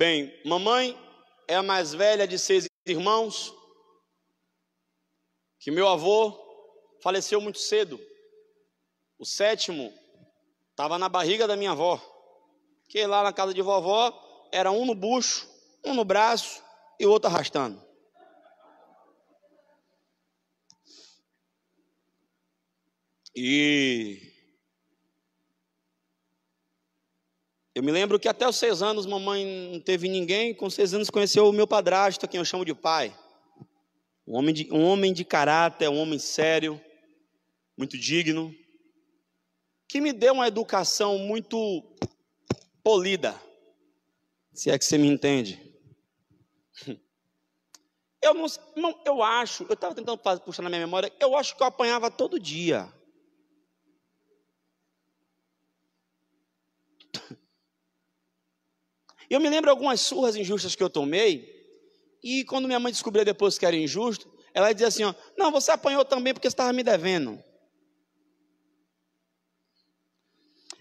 [0.00, 0.98] Bem, mamãe
[1.46, 3.54] é a mais velha de seis irmãos,
[5.58, 6.32] que meu avô
[7.02, 8.00] faleceu muito cedo.
[9.18, 9.92] O sétimo
[10.70, 12.00] estava na barriga da minha avó,
[12.88, 15.46] que lá na casa de vovó era um no bucho,
[15.84, 16.62] um no braço
[16.98, 17.78] e o outro arrastando.
[23.36, 24.29] E
[27.80, 31.08] Eu me lembro que até os seis anos mamãe não teve ninguém, com seis anos
[31.08, 33.10] conheceu o meu padrasto, quem eu chamo de pai.
[34.28, 36.78] Um homem de, um homem de caráter, um homem sério,
[37.78, 38.54] muito digno,
[39.88, 41.82] que me deu uma educação muito
[42.84, 43.34] polida,
[44.52, 45.58] se é que você me entende.
[48.22, 51.66] Eu não, eu acho, eu estava tentando puxar na minha memória, eu acho que eu
[51.66, 52.86] apanhava todo dia.
[59.30, 61.60] Eu me lembro algumas surras injustas que eu tomei,
[62.20, 65.70] e quando minha mãe descobriu depois que era injusto, ela dizia assim: ó, Não, você
[65.70, 67.42] apanhou também porque você estava me devendo.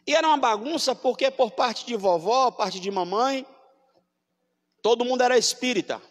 [0.08, 3.46] E era uma bagunça porque, por parte de vovó, parte de mamãe,
[4.82, 6.02] todo mundo era espírita.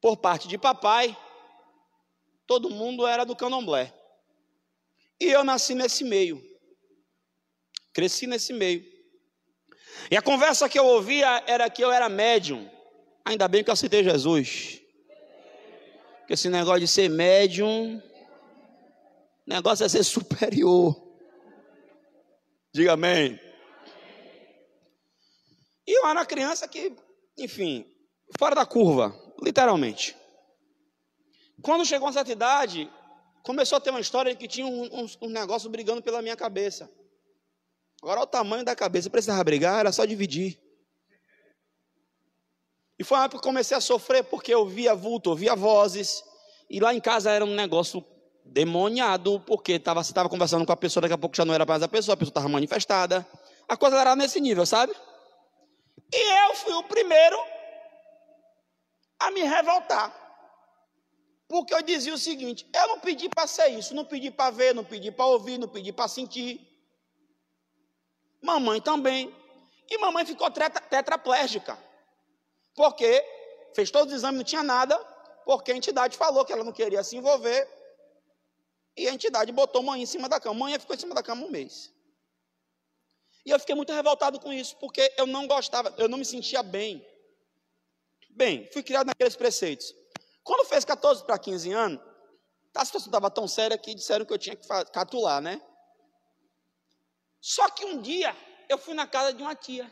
[0.00, 1.16] Por parte de papai,
[2.48, 3.94] todo mundo era do candomblé.
[5.20, 6.42] E eu nasci nesse meio,
[7.92, 8.99] cresci nesse meio.
[10.08, 12.70] E a conversa que eu ouvia era que eu era médium.
[13.24, 14.80] Ainda bem que eu aceitei Jesus.
[16.20, 18.00] Porque esse negócio de ser médium,
[19.46, 20.94] negócio é ser superior.
[22.72, 23.38] Diga amém.
[25.86, 26.94] E eu era uma criança que,
[27.36, 27.84] enfim,
[28.38, 30.16] fora da curva, literalmente.
[31.62, 32.88] Quando chegou a certa idade,
[33.42, 36.88] começou a ter uma história que tinha um, um, um negócio brigando pela minha cabeça.
[38.02, 40.58] Agora, o tamanho da cabeça, precisava brigar, era só dividir.
[42.98, 46.22] E foi uma época que comecei a sofrer porque eu via vulto, eu via vozes.
[46.68, 48.04] E lá em casa era um negócio
[48.44, 51.64] demoniado, porque tava, você estava conversando com a pessoa, daqui a pouco já não era
[51.64, 53.26] mais a pessoa, a pessoa estava manifestada.
[53.68, 54.92] A coisa era nesse nível, sabe?
[56.12, 57.38] E eu fui o primeiro
[59.18, 60.14] a me revoltar.
[61.48, 64.74] Porque eu dizia o seguinte: eu não pedi para ser isso, não pedi para ver,
[64.74, 66.69] não pedi para ouvir, não pedi para sentir.
[68.42, 69.34] Mamãe também.
[69.88, 71.78] E mamãe ficou tetraplégica.
[72.74, 73.24] Porque
[73.74, 74.96] fez todos os exames, não tinha nada,
[75.44, 77.68] porque a entidade falou que ela não queria se envolver.
[78.96, 80.60] E a entidade botou mãe em cima da cama.
[80.60, 81.92] Mãe ficou em cima da cama um mês.
[83.44, 86.62] E eu fiquei muito revoltado com isso, porque eu não gostava, eu não me sentia
[86.62, 87.06] bem.
[88.30, 89.94] Bem, fui criado naqueles preceitos.
[90.44, 92.00] Quando fez 14 para 15 anos,
[92.74, 95.60] a situação estava tão séria que disseram que eu tinha que catular, né?
[97.40, 98.36] Só que um dia
[98.68, 99.90] eu fui na casa de uma tia,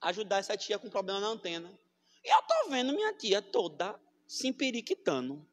[0.00, 1.72] ajudar essa tia com problema na antena.
[2.24, 5.46] E eu tô vendo minha tia toda se empiriquitando,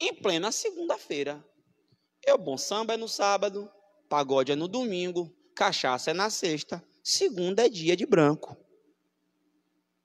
[0.00, 1.44] em plena segunda-feira.
[2.26, 3.70] Eu, bom samba é no sábado,
[4.08, 8.52] pagode é no domingo, cachaça é na sexta, segunda é dia de branco.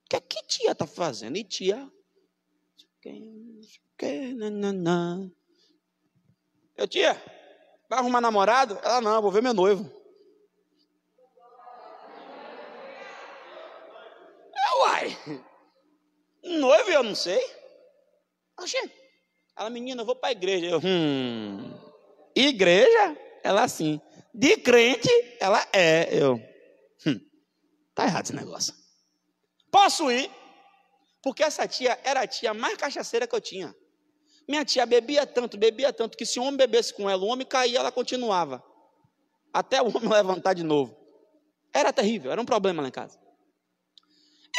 [0.05, 1.38] O que, é que tia tá fazendo?
[1.38, 1.91] E tia.
[6.78, 7.14] Eu, tia,
[7.89, 8.78] vai arrumar namorado?
[8.84, 10.03] Ela, não, vou ver meu noivo.
[16.44, 17.41] Noivo eu não sei.
[18.60, 18.78] Oxê,
[19.58, 20.66] ela, menina, eu vou para a igreja.
[20.66, 21.74] Eu, hum,
[22.36, 23.18] igreja?
[23.44, 24.02] Ela assim,
[24.34, 26.10] de crente, ela é.
[26.12, 26.36] Eu,
[27.06, 27.20] hum,
[27.94, 28.74] tá errado esse negócio.
[29.72, 30.30] Posso ir?
[31.22, 33.74] Porque essa tia era a tia mais cachaceira que eu tinha.
[34.48, 37.48] Minha tia bebia tanto, bebia tanto, que se o homem bebesse com ela, o homem
[37.48, 38.64] caía, ela continuava.
[39.54, 40.98] Até o homem levantar de novo.
[41.74, 43.20] Era terrível, era um problema lá em casa.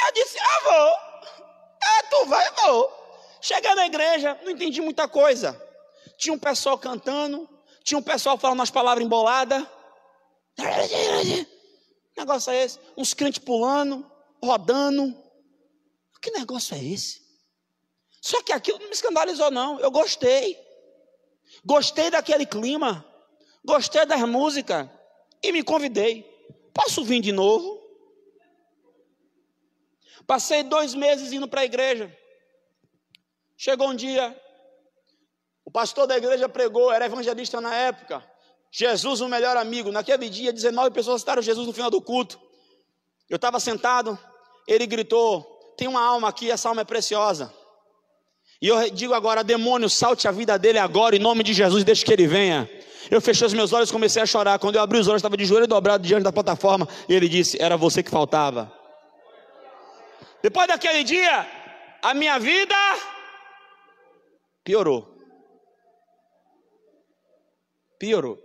[0.07, 0.39] Eu disse.
[0.39, 0.45] É,
[2.15, 2.93] tu vai, vou.
[3.41, 5.61] Cheguei na igreja, não entendi muita coisa.
[6.17, 7.49] Tinha um pessoal cantando,
[7.83, 9.67] tinha um pessoal falando umas palavras emboladas.
[12.17, 12.79] negócio é esse?
[12.97, 14.09] Uns crentes pulando,
[14.43, 15.15] rodando.
[16.23, 17.23] Que negócio é esse?
[18.23, 19.79] Só que aquilo não me escandalizou, não.
[19.81, 20.59] Eu gostei.
[21.65, 23.05] Gostei daquele clima.
[23.63, 24.89] Gostei das músicas.
[25.43, 26.23] E me convidei.
[26.73, 27.84] Posso vir de novo?
[30.27, 32.15] Passei dois meses indo para a igreja.
[33.57, 34.37] Chegou um dia,
[35.65, 38.25] o pastor da igreja pregou, era evangelista na época.
[38.71, 39.93] Jesus, o melhor amigo.
[39.93, 42.41] Naquele dia, 19 pessoas citaram Jesus no final do culto.
[43.29, 44.19] Eu estava sentado,
[44.67, 45.43] ele gritou:
[45.77, 47.53] Tem uma alma aqui, essa alma é preciosa.
[48.61, 52.05] E eu digo agora: demônio, salte a vida dele agora, em nome de Jesus, deixe
[52.05, 52.69] que ele venha.
[53.11, 54.59] Eu fechei os meus olhos e comecei a chorar.
[54.59, 56.89] Quando eu abri os olhos, estava de joelho dobrado diante da plataforma.
[57.09, 58.84] E ele disse: Era você que faltava.
[60.45, 61.51] Depois daquele dia,
[62.03, 62.77] a minha vida
[64.63, 65.17] piorou.
[67.99, 68.39] Piorou.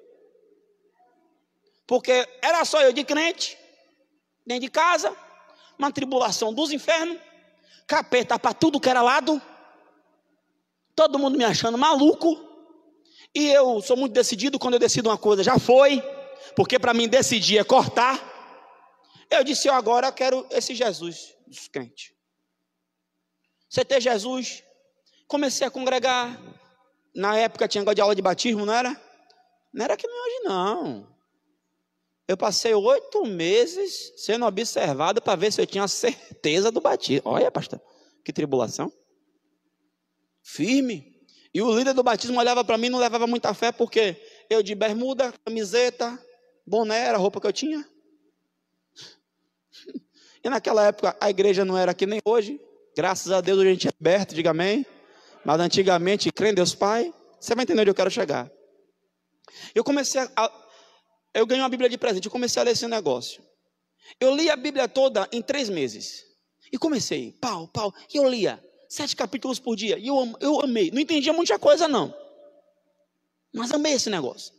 [1.86, 3.58] Porque era só eu de crente,
[4.48, 5.14] dentro de casa,
[5.78, 7.18] uma tribulação dos infernos,
[7.86, 9.42] capeta para tudo que era lado,
[10.96, 12.40] todo mundo me achando maluco,
[13.36, 16.02] e eu sou muito decidido, quando eu decido uma coisa, já foi,
[16.56, 18.29] porque para mim decidir é cortar.
[19.30, 22.14] Eu disse, eu agora quero esse Jesus dos crentes.
[23.70, 24.64] Você ter Jesus,
[25.28, 26.42] comecei a congregar,
[27.14, 29.00] na época tinha negócio de aula de batismo, não era?
[29.72, 31.16] Não era que nem hoje, não.
[32.28, 37.30] Eu passei oito meses sendo observado para ver se eu tinha certeza do batismo.
[37.30, 37.82] Olha, pastor,
[38.24, 38.92] que tribulação.
[40.42, 41.20] Firme.
[41.54, 44.16] E o líder do batismo olhava para mim e não levava muita fé, porque
[44.50, 46.24] eu de bermuda, camiseta,
[46.66, 47.88] boné, era a roupa que eu tinha.
[50.42, 52.62] E naquela época a igreja não era que nem hoje.
[52.96, 54.86] Graças a Deus a gente é aberto, diga amém.
[55.44, 58.50] Mas antigamente, crê em Deus Pai, você vai entender onde eu quero chegar.
[59.76, 60.52] Eu comecei a,
[61.34, 63.44] eu ganhei uma Bíblia de presente, eu comecei a ler esse negócio.
[64.20, 66.24] Eu li a Bíblia toda em três meses.
[66.72, 69.98] E comecei, pau, pau, e eu lia sete capítulos por dia.
[69.98, 70.92] E eu, eu amei.
[70.92, 72.14] Não entendia muita coisa, não.
[73.54, 74.54] Mas amei esse negócio.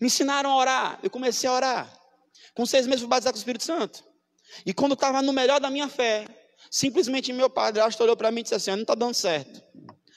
[0.00, 1.00] Me ensinaram a orar.
[1.02, 2.00] Eu comecei a orar.
[2.54, 4.04] Com seis meses fui batizado com o Espírito Santo.
[4.64, 6.26] E quando estava no melhor da minha fé,
[6.70, 9.62] simplesmente meu padre olhou para mim e disse assim: não está dando certo.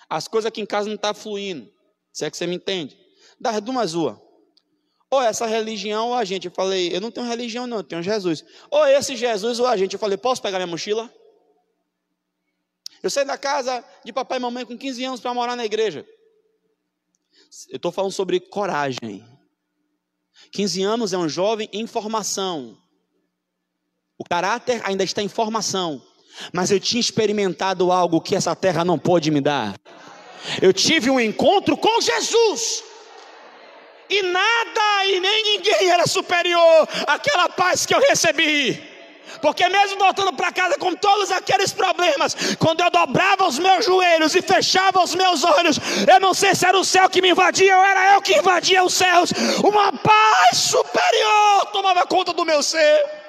[0.09, 1.71] As coisas aqui em casa não estão tá fluindo.
[2.13, 2.97] Se é que você me entende.
[3.39, 4.17] Das duas ruas.
[5.09, 6.45] Ou essa religião ou a gente.
[6.45, 8.43] Eu falei, eu não tenho religião, não, eu tenho Jesus.
[8.69, 9.93] Ou esse Jesus ou a gente.
[9.93, 11.13] Eu falei, posso pegar minha mochila?
[13.01, 16.05] Eu saí da casa de papai e mamãe com 15 anos para morar na igreja.
[17.69, 19.23] Eu estou falando sobre coragem.
[20.51, 22.77] 15 anos é um jovem em formação.
[24.17, 26.01] O caráter ainda está em formação.
[26.51, 29.75] Mas eu tinha experimentado algo que essa terra não pôde me dar.
[30.61, 32.83] Eu tive um encontro com Jesus
[34.09, 38.81] e nada e nem ninguém era superior àquela paz que eu recebi.
[39.41, 44.33] Porque mesmo voltando para casa com todos aqueles problemas, quando eu dobrava os meus joelhos
[44.35, 45.77] e fechava os meus olhos,
[46.11, 48.83] eu não sei se era o céu que me invadia ou era eu que invadia
[48.83, 49.31] os céus.
[49.63, 53.26] Uma paz superior tomava conta do meu ser.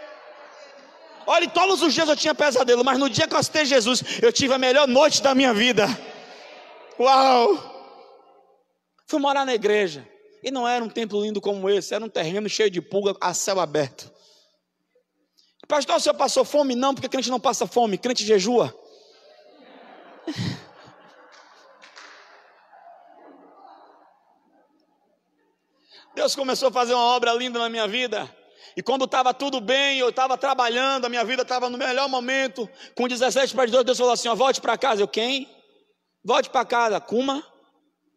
[1.30, 4.32] Olha, todos os dias eu tinha pesadelo, mas no dia que eu aceitei Jesus, eu
[4.32, 5.86] tive a melhor noite da minha vida.
[6.98, 7.50] Uau!
[9.06, 10.08] Fui morar na igreja.
[10.42, 13.34] E não era um templo lindo como esse, era um terreno cheio de pulga a
[13.34, 14.10] céu aberto.
[15.68, 16.74] Pastor, o senhor passou fome?
[16.74, 18.74] Não, porque crente não passa fome, crente jejua.
[26.14, 28.34] Deus começou a fazer uma obra linda na minha vida.
[28.78, 32.70] E quando estava tudo bem, eu estava trabalhando, a minha vida estava no melhor momento.
[32.94, 35.02] Com 17 para 18, Deus falou assim: ó, volte para casa.
[35.02, 35.48] Eu, quem?
[36.24, 37.00] Volte para casa.
[37.00, 37.44] Kuma?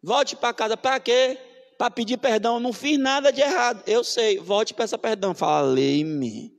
[0.00, 0.76] Volte para casa.
[0.76, 1.36] Para quê?
[1.76, 2.60] para pedir perdão.
[2.60, 3.82] Não fiz nada de errado.
[3.88, 4.38] Eu sei.
[4.38, 5.34] Volte e peça perdão.
[5.34, 6.56] Falei-me.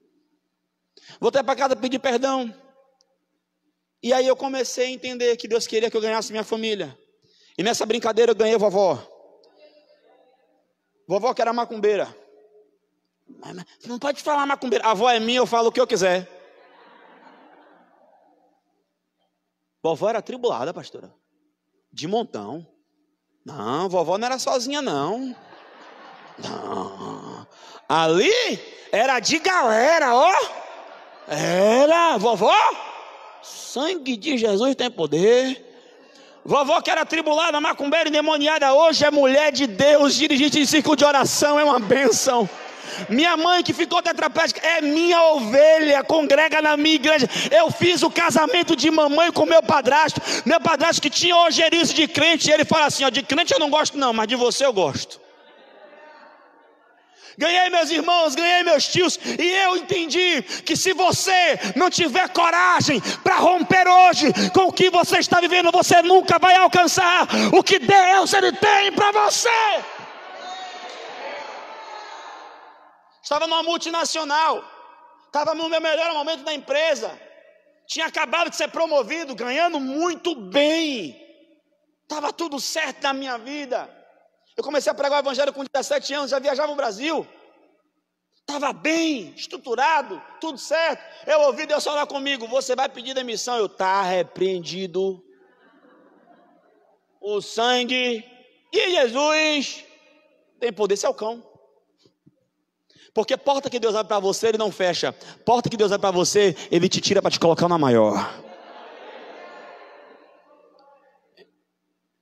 [1.18, 2.54] Voltei para casa pedir perdão.
[4.04, 7.00] E aí eu comecei a entender que Deus queria que eu ganhasse minha família.
[7.58, 9.02] E nessa brincadeira eu ganhei vovó.
[11.08, 12.23] Vovó que era macumbeira.
[13.86, 14.86] Não pode falar macumbeira.
[14.86, 16.30] A avó é minha, eu falo o que eu quiser.
[19.82, 21.14] Vovó era tribulada, pastora.
[21.92, 22.66] De montão.
[23.46, 25.36] Não, vovó não era sozinha, não.
[26.38, 27.46] Não.
[27.90, 28.32] Ali
[28.92, 30.32] era de galera, ó.
[31.28, 32.56] Era, vovó.
[33.42, 35.74] Sangue de Jesus tem poder.
[36.46, 40.96] Vovó que era tribulada, macumbeira e demoniada, hoje é mulher de Deus, dirigente de círculo
[40.96, 42.50] de oração, é uma bênção.
[43.10, 47.30] Minha mãe que ficou tetraplégica é minha ovelha, congrega na minha igreja.
[47.52, 50.22] Eu fiz o casamento de mamãe com meu padrasto.
[50.46, 53.70] Meu padrasto que tinha ojerizo de crente, ele fala assim: ó, de crente eu não
[53.70, 55.24] gosto não, mas de você eu gosto.
[57.38, 63.02] Ganhei meus irmãos, ganhei meus tios, e eu entendi que se você não tiver coragem
[63.24, 67.80] para romper hoje com o que você está vivendo, você nunca vai alcançar o que
[67.80, 69.50] Deus ele tem para você.
[73.24, 74.62] Estava numa multinacional,
[75.28, 77.18] estava no meu melhor momento da empresa,
[77.88, 81.18] tinha acabado de ser promovido, ganhando muito bem,
[82.02, 83.90] estava tudo certo na minha vida.
[84.58, 87.26] Eu comecei a pregar o evangelho com 17 anos, já viajava o Brasil,
[88.42, 91.02] estava bem, estruturado, tudo certo.
[91.26, 93.58] Eu ouvi Deus falar comigo: você vai pedir demissão.
[93.58, 95.24] Eu, está repreendido.
[97.22, 98.22] O sangue
[98.70, 99.86] de Jesus
[100.60, 101.53] tem poder, esse é cão.
[103.14, 105.14] Porque porta que Deus abre para você, Ele não fecha.
[105.46, 108.44] Porta que Deus abre para você, Ele te tira para te colocar na maior.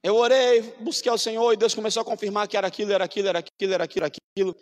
[0.03, 3.27] Eu orei, busquei ao Senhor e Deus começou a confirmar que era aquilo, era aquilo,
[3.27, 4.55] era aquilo, era aquilo, era aquilo.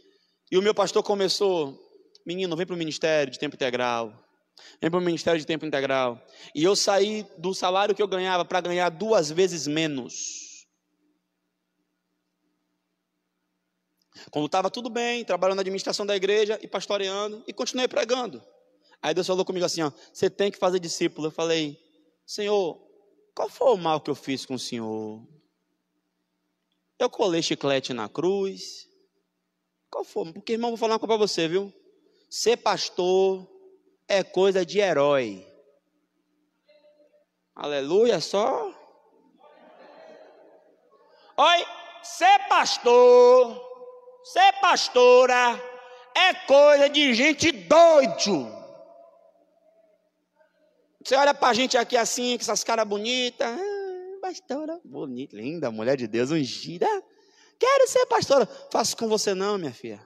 [0.52, 1.80] E o meu pastor começou,
[2.26, 4.14] menino, vem para o ministério de tempo integral.
[4.82, 6.22] Vem para o ministério de tempo integral.
[6.54, 10.49] E eu saí do salário que eu ganhava para ganhar duas vezes menos.
[14.32, 18.42] Quando estava tudo bem, trabalhando na administração da igreja e pastoreando, e continuei pregando.
[19.02, 21.28] Aí Deus falou comigo assim: ó, você tem que fazer discípulo.
[21.28, 21.80] Eu falei,
[22.26, 22.80] Senhor,
[23.34, 25.26] qual foi o mal que eu fiz com o Senhor?
[26.98, 28.88] Eu colei chiclete na cruz.
[29.90, 30.34] Qual foi?
[30.34, 31.74] Porque, irmão, vou falar uma coisa para você, viu?
[32.30, 33.50] Ser pastor
[34.08, 35.48] é coisa de herói.
[37.56, 38.74] Aleluia, só.
[41.38, 41.66] Oi,
[42.04, 43.69] ser pastor
[44.32, 45.60] ser pastora
[46.16, 48.60] é coisa de gente doido.
[51.04, 53.48] Você olha para a gente aqui assim, com essas caras bonitas.
[53.48, 56.88] Ah, pastora, bonita, linda, mulher de Deus, ungida.
[57.58, 58.46] Quero ser pastora.
[58.72, 60.06] Faço com você não, minha filha.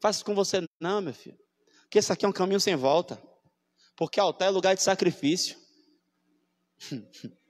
[0.00, 1.38] Faço com você não, meu filho.
[1.82, 3.22] Porque esse aqui é um caminho sem volta.
[3.96, 5.56] Porque altar é lugar de sacrifício.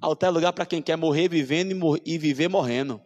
[0.00, 3.00] Altar é lugar para quem quer morrer vivendo e, mor e viver morrendo.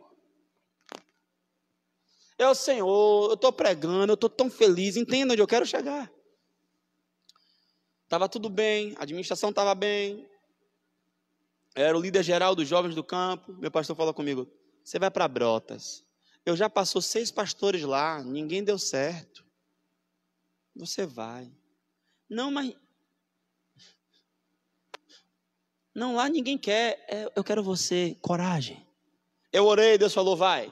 [2.38, 6.10] É o Senhor, eu estou pregando, eu estou tão feliz, entenda onde eu quero chegar.
[8.04, 10.26] Estava tudo bem, a administração estava bem.
[11.74, 13.52] era o líder geral dos jovens do campo.
[13.54, 14.48] Meu pastor falou comigo:
[14.82, 16.04] você vai para Brotas.
[16.46, 19.44] Eu já passou seis pastores lá, ninguém deu certo.
[20.74, 21.52] Você vai.
[22.30, 22.74] Não, mas
[25.98, 27.04] Não, lá ninguém quer.
[27.08, 28.16] É, eu quero você.
[28.22, 28.86] Coragem.
[29.52, 30.70] Eu orei, Deus falou, vai.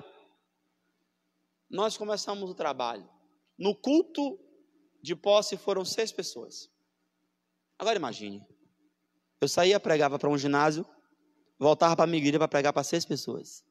[1.68, 3.08] Nós começamos o trabalho.
[3.58, 4.38] No culto
[5.02, 6.70] de posse foram seis pessoas.
[7.76, 8.46] Agora imagine.
[9.40, 10.86] Eu saía, pregava para um ginásio,
[11.58, 13.64] voltava para a minha igreja para pregar para seis pessoas.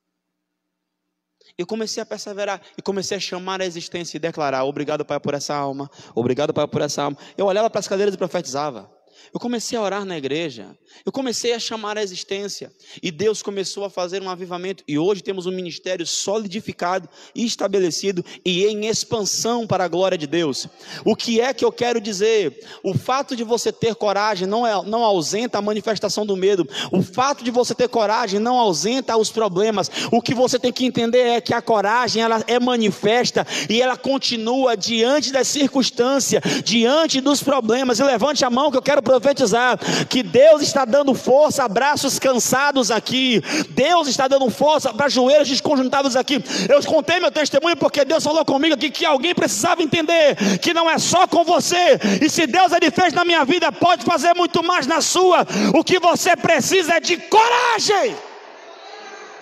[1.58, 5.34] Eu comecei a perseverar e comecei a chamar a existência e declarar: Obrigado, Pai, por
[5.34, 5.90] essa alma.
[6.14, 7.18] Obrigado, Pai, por essa alma.
[7.38, 8.95] Eu olhava para as cadeiras e profetizava.
[9.34, 10.78] Eu comecei a orar na igreja.
[11.06, 12.72] Eu comecei a chamar a existência.
[13.02, 14.84] E Deus começou a fazer um avivamento.
[14.88, 20.68] E hoje temos um ministério solidificado, estabelecido e em expansão para a glória de Deus.
[21.04, 22.66] O que é que eu quero dizer?
[22.84, 26.68] O fato de você ter coragem não, é, não ausenta a manifestação do medo.
[26.92, 29.90] O fato de você ter coragem não ausenta os problemas.
[30.12, 33.98] O que você tem que entender é que a coragem ela é manifesta e ela
[33.98, 38.00] continua diante das circunstâncias, diante dos problemas.
[38.00, 39.78] E levante a mão que eu quero profetizar
[40.10, 43.42] que Deus está dando força a braços cansados aqui.
[43.70, 46.44] Deus está dando força para joelhos desconjuntados aqui.
[46.68, 50.90] Eu contei meu testemunho porque Deus falou comigo aqui que alguém precisava entender que não
[50.90, 51.98] é só com você.
[52.22, 55.46] E se Deus ele fez na minha vida, pode fazer muito mais na sua.
[55.74, 58.18] O que você precisa é de coragem.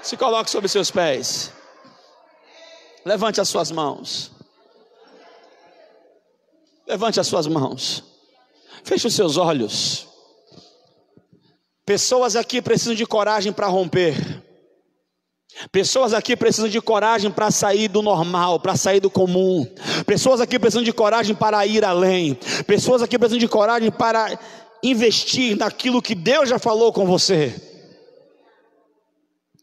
[0.04, 1.52] Se coloque sobre seus pés.
[3.06, 4.32] Levante as suas mãos.
[6.86, 8.13] Levante as suas mãos.
[8.84, 10.08] Feche os seus olhos.
[11.86, 14.44] Pessoas aqui precisam de coragem para romper.
[15.72, 19.66] Pessoas aqui precisam de coragem para sair do normal, para sair do comum.
[20.06, 22.36] Pessoas aqui precisam de coragem para ir além.
[22.66, 24.38] Pessoas aqui precisam de coragem para
[24.84, 27.54] investir naquilo que Deus já falou com você.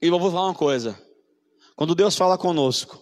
[0.00, 0.98] E eu vou falar uma coisa:
[1.76, 2.98] quando Deus fala conosco,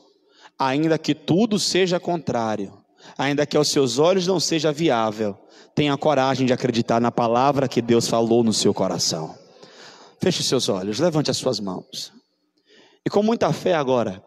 [0.58, 2.72] ainda que tudo seja contrário,
[3.16, 5.36] ainda que aos seus olhos não seja viável,
[5.74, 9.36] tenha coragem de acreditar na palavra que Deus falou no seu coração.
[10.20, 12.12] Feche seus olhos, levante as suas mãos.
[13.06, 14.22] E com muita fé agora,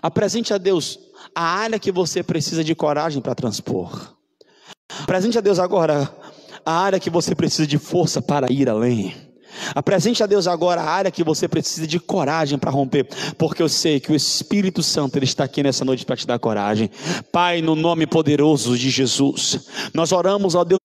[0.00, 0.98] Apresente a Deus
[1.34, 4.16] a área que você precisa de coragem para transpor.
[5.02, 6.14] Apresente a Deus agora
[6.64, 9.31] a área que você precisa de força para ir além.
[9.74, 13.06] Apresente a Deus agora a área que você precisa de coragem para romper,
[13.38, 16.38] porque eu sei que o Espírito Santo ele está aqui nessa noite para te dar
[16.38, 16.90] coragem.
[17.30, 19.60] Pai, no nome poderoso de Jesus,
[19.94, 20.81] nós oramos ao Deus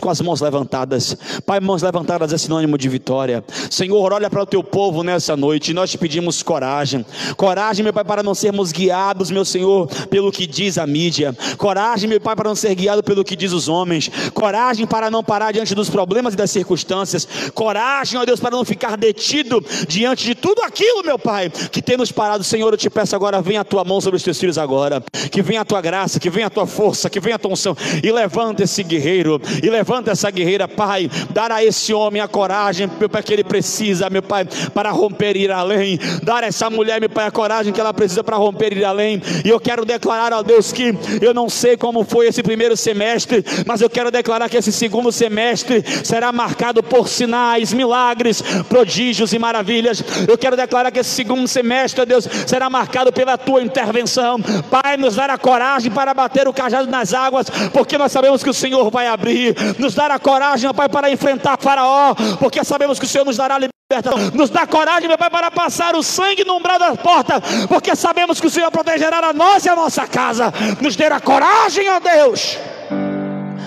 [0.00, 3.44] com as mãos levantadas, Pai, mãos levantadas é sinônimo de vitória.
[3.68, 5.74] Senhor, olha para o teu povo nessa noite.
[5.74, 7.04] Nós te pedimos coragem,
[7.36, 12.08] coragem, meu Pai, para não sermos guiados, meu Senhor, pelo que diz a mídia, coragem,
[12.08, 15.50] meu Pai, para não ser guiado pelo que diz os homens, coragem para não parar
[15.50, 20.36] diante dos problemas e das circunstâncias, coragem, ó Deus, para não ficar detido diante de
[20.36, 22.44] tudo aquilo, meu Pai, que tem nos parado.
[22.44, 25.02] Senhor, eu te peço agora, vem a tua mão sobre os teus filhos agora,
[25.32, 27.76] que venha a tua graça, que venha a tua força, que venha a tua unção
[28.00, 29.42] e levanta esse guerreiro.
[29.60, 31.10] E levanta essa guerreira, Pai.
[31.30, 35.44] Dar a esse homem a coragem, Pai, que ele precisa, meu Pai, para romper e
[35.44, 35.98] ir além.
[36.22, 38.84] Dar a essa mulher, meu Pai, a coragem que ela precisa para romper e ir
[38.84, 39.20] além.
[39.44, 43.44] E eu quero declarar a Deus que eu não sei como foi esse primeiro semestre,
[43.66, 49.38] mas eu quero declarar que esse segundo semestre será marcado por sinais, milagres, prodígios e
[49.38, 50.02] maravilhas.
[50.28, 54.40] Eu quero declarar que esse segundo semestre, Deus, será marcado pela tua intervenção.
[54.70, 58.50] Pai, nos dar a coragem para bater o cajado nas águas, porque nós sabemos que
[58.50, 59.54] o Senhor vai abrir.
[59.78, 63.36] Nos dar a coragem, meu Pai, para enfrentar Faraó, porque sabemos que o Senhor nos
[63.36, 64.30] dará libertação.
[64.34, 68.40] Nos dá coragem, meu Pai, para passar o sangue no umbral da porta, porque sabemos
[68.40, 70.52] que o Senhor protegerá a nós e a nossa casa.
[70.80, 72.58] Nos dê a coragem, ó Deus,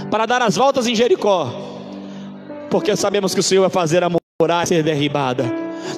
[0.09, 1.53] para dar as voltas em Jericó,
[2.69, 5.43] porque sabemos que o Senhor vai fazer a muralha ser derribada.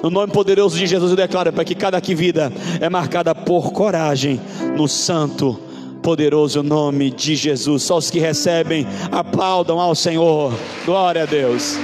[0.02, 3.72] No nome poderoso de Jesus eu declaro para que cada que vida é marcada por
[3.72, 4.40] coragem
[4.76, 5.67] no santo
[6.08, 7.82] poderoso nome de Jesus.
[7.82, 10.54] Só os que recebem, aplaudam ao Senhor.
[10.86, 11.76] Glória a Deus.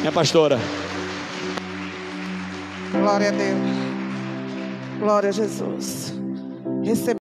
[0.00, 0.58] Minha pastora.
[2.92, 3.58] Glória a Deus.
[4.98, 6.12] Glória a Jesus.
[6.82, 7.00] Recebe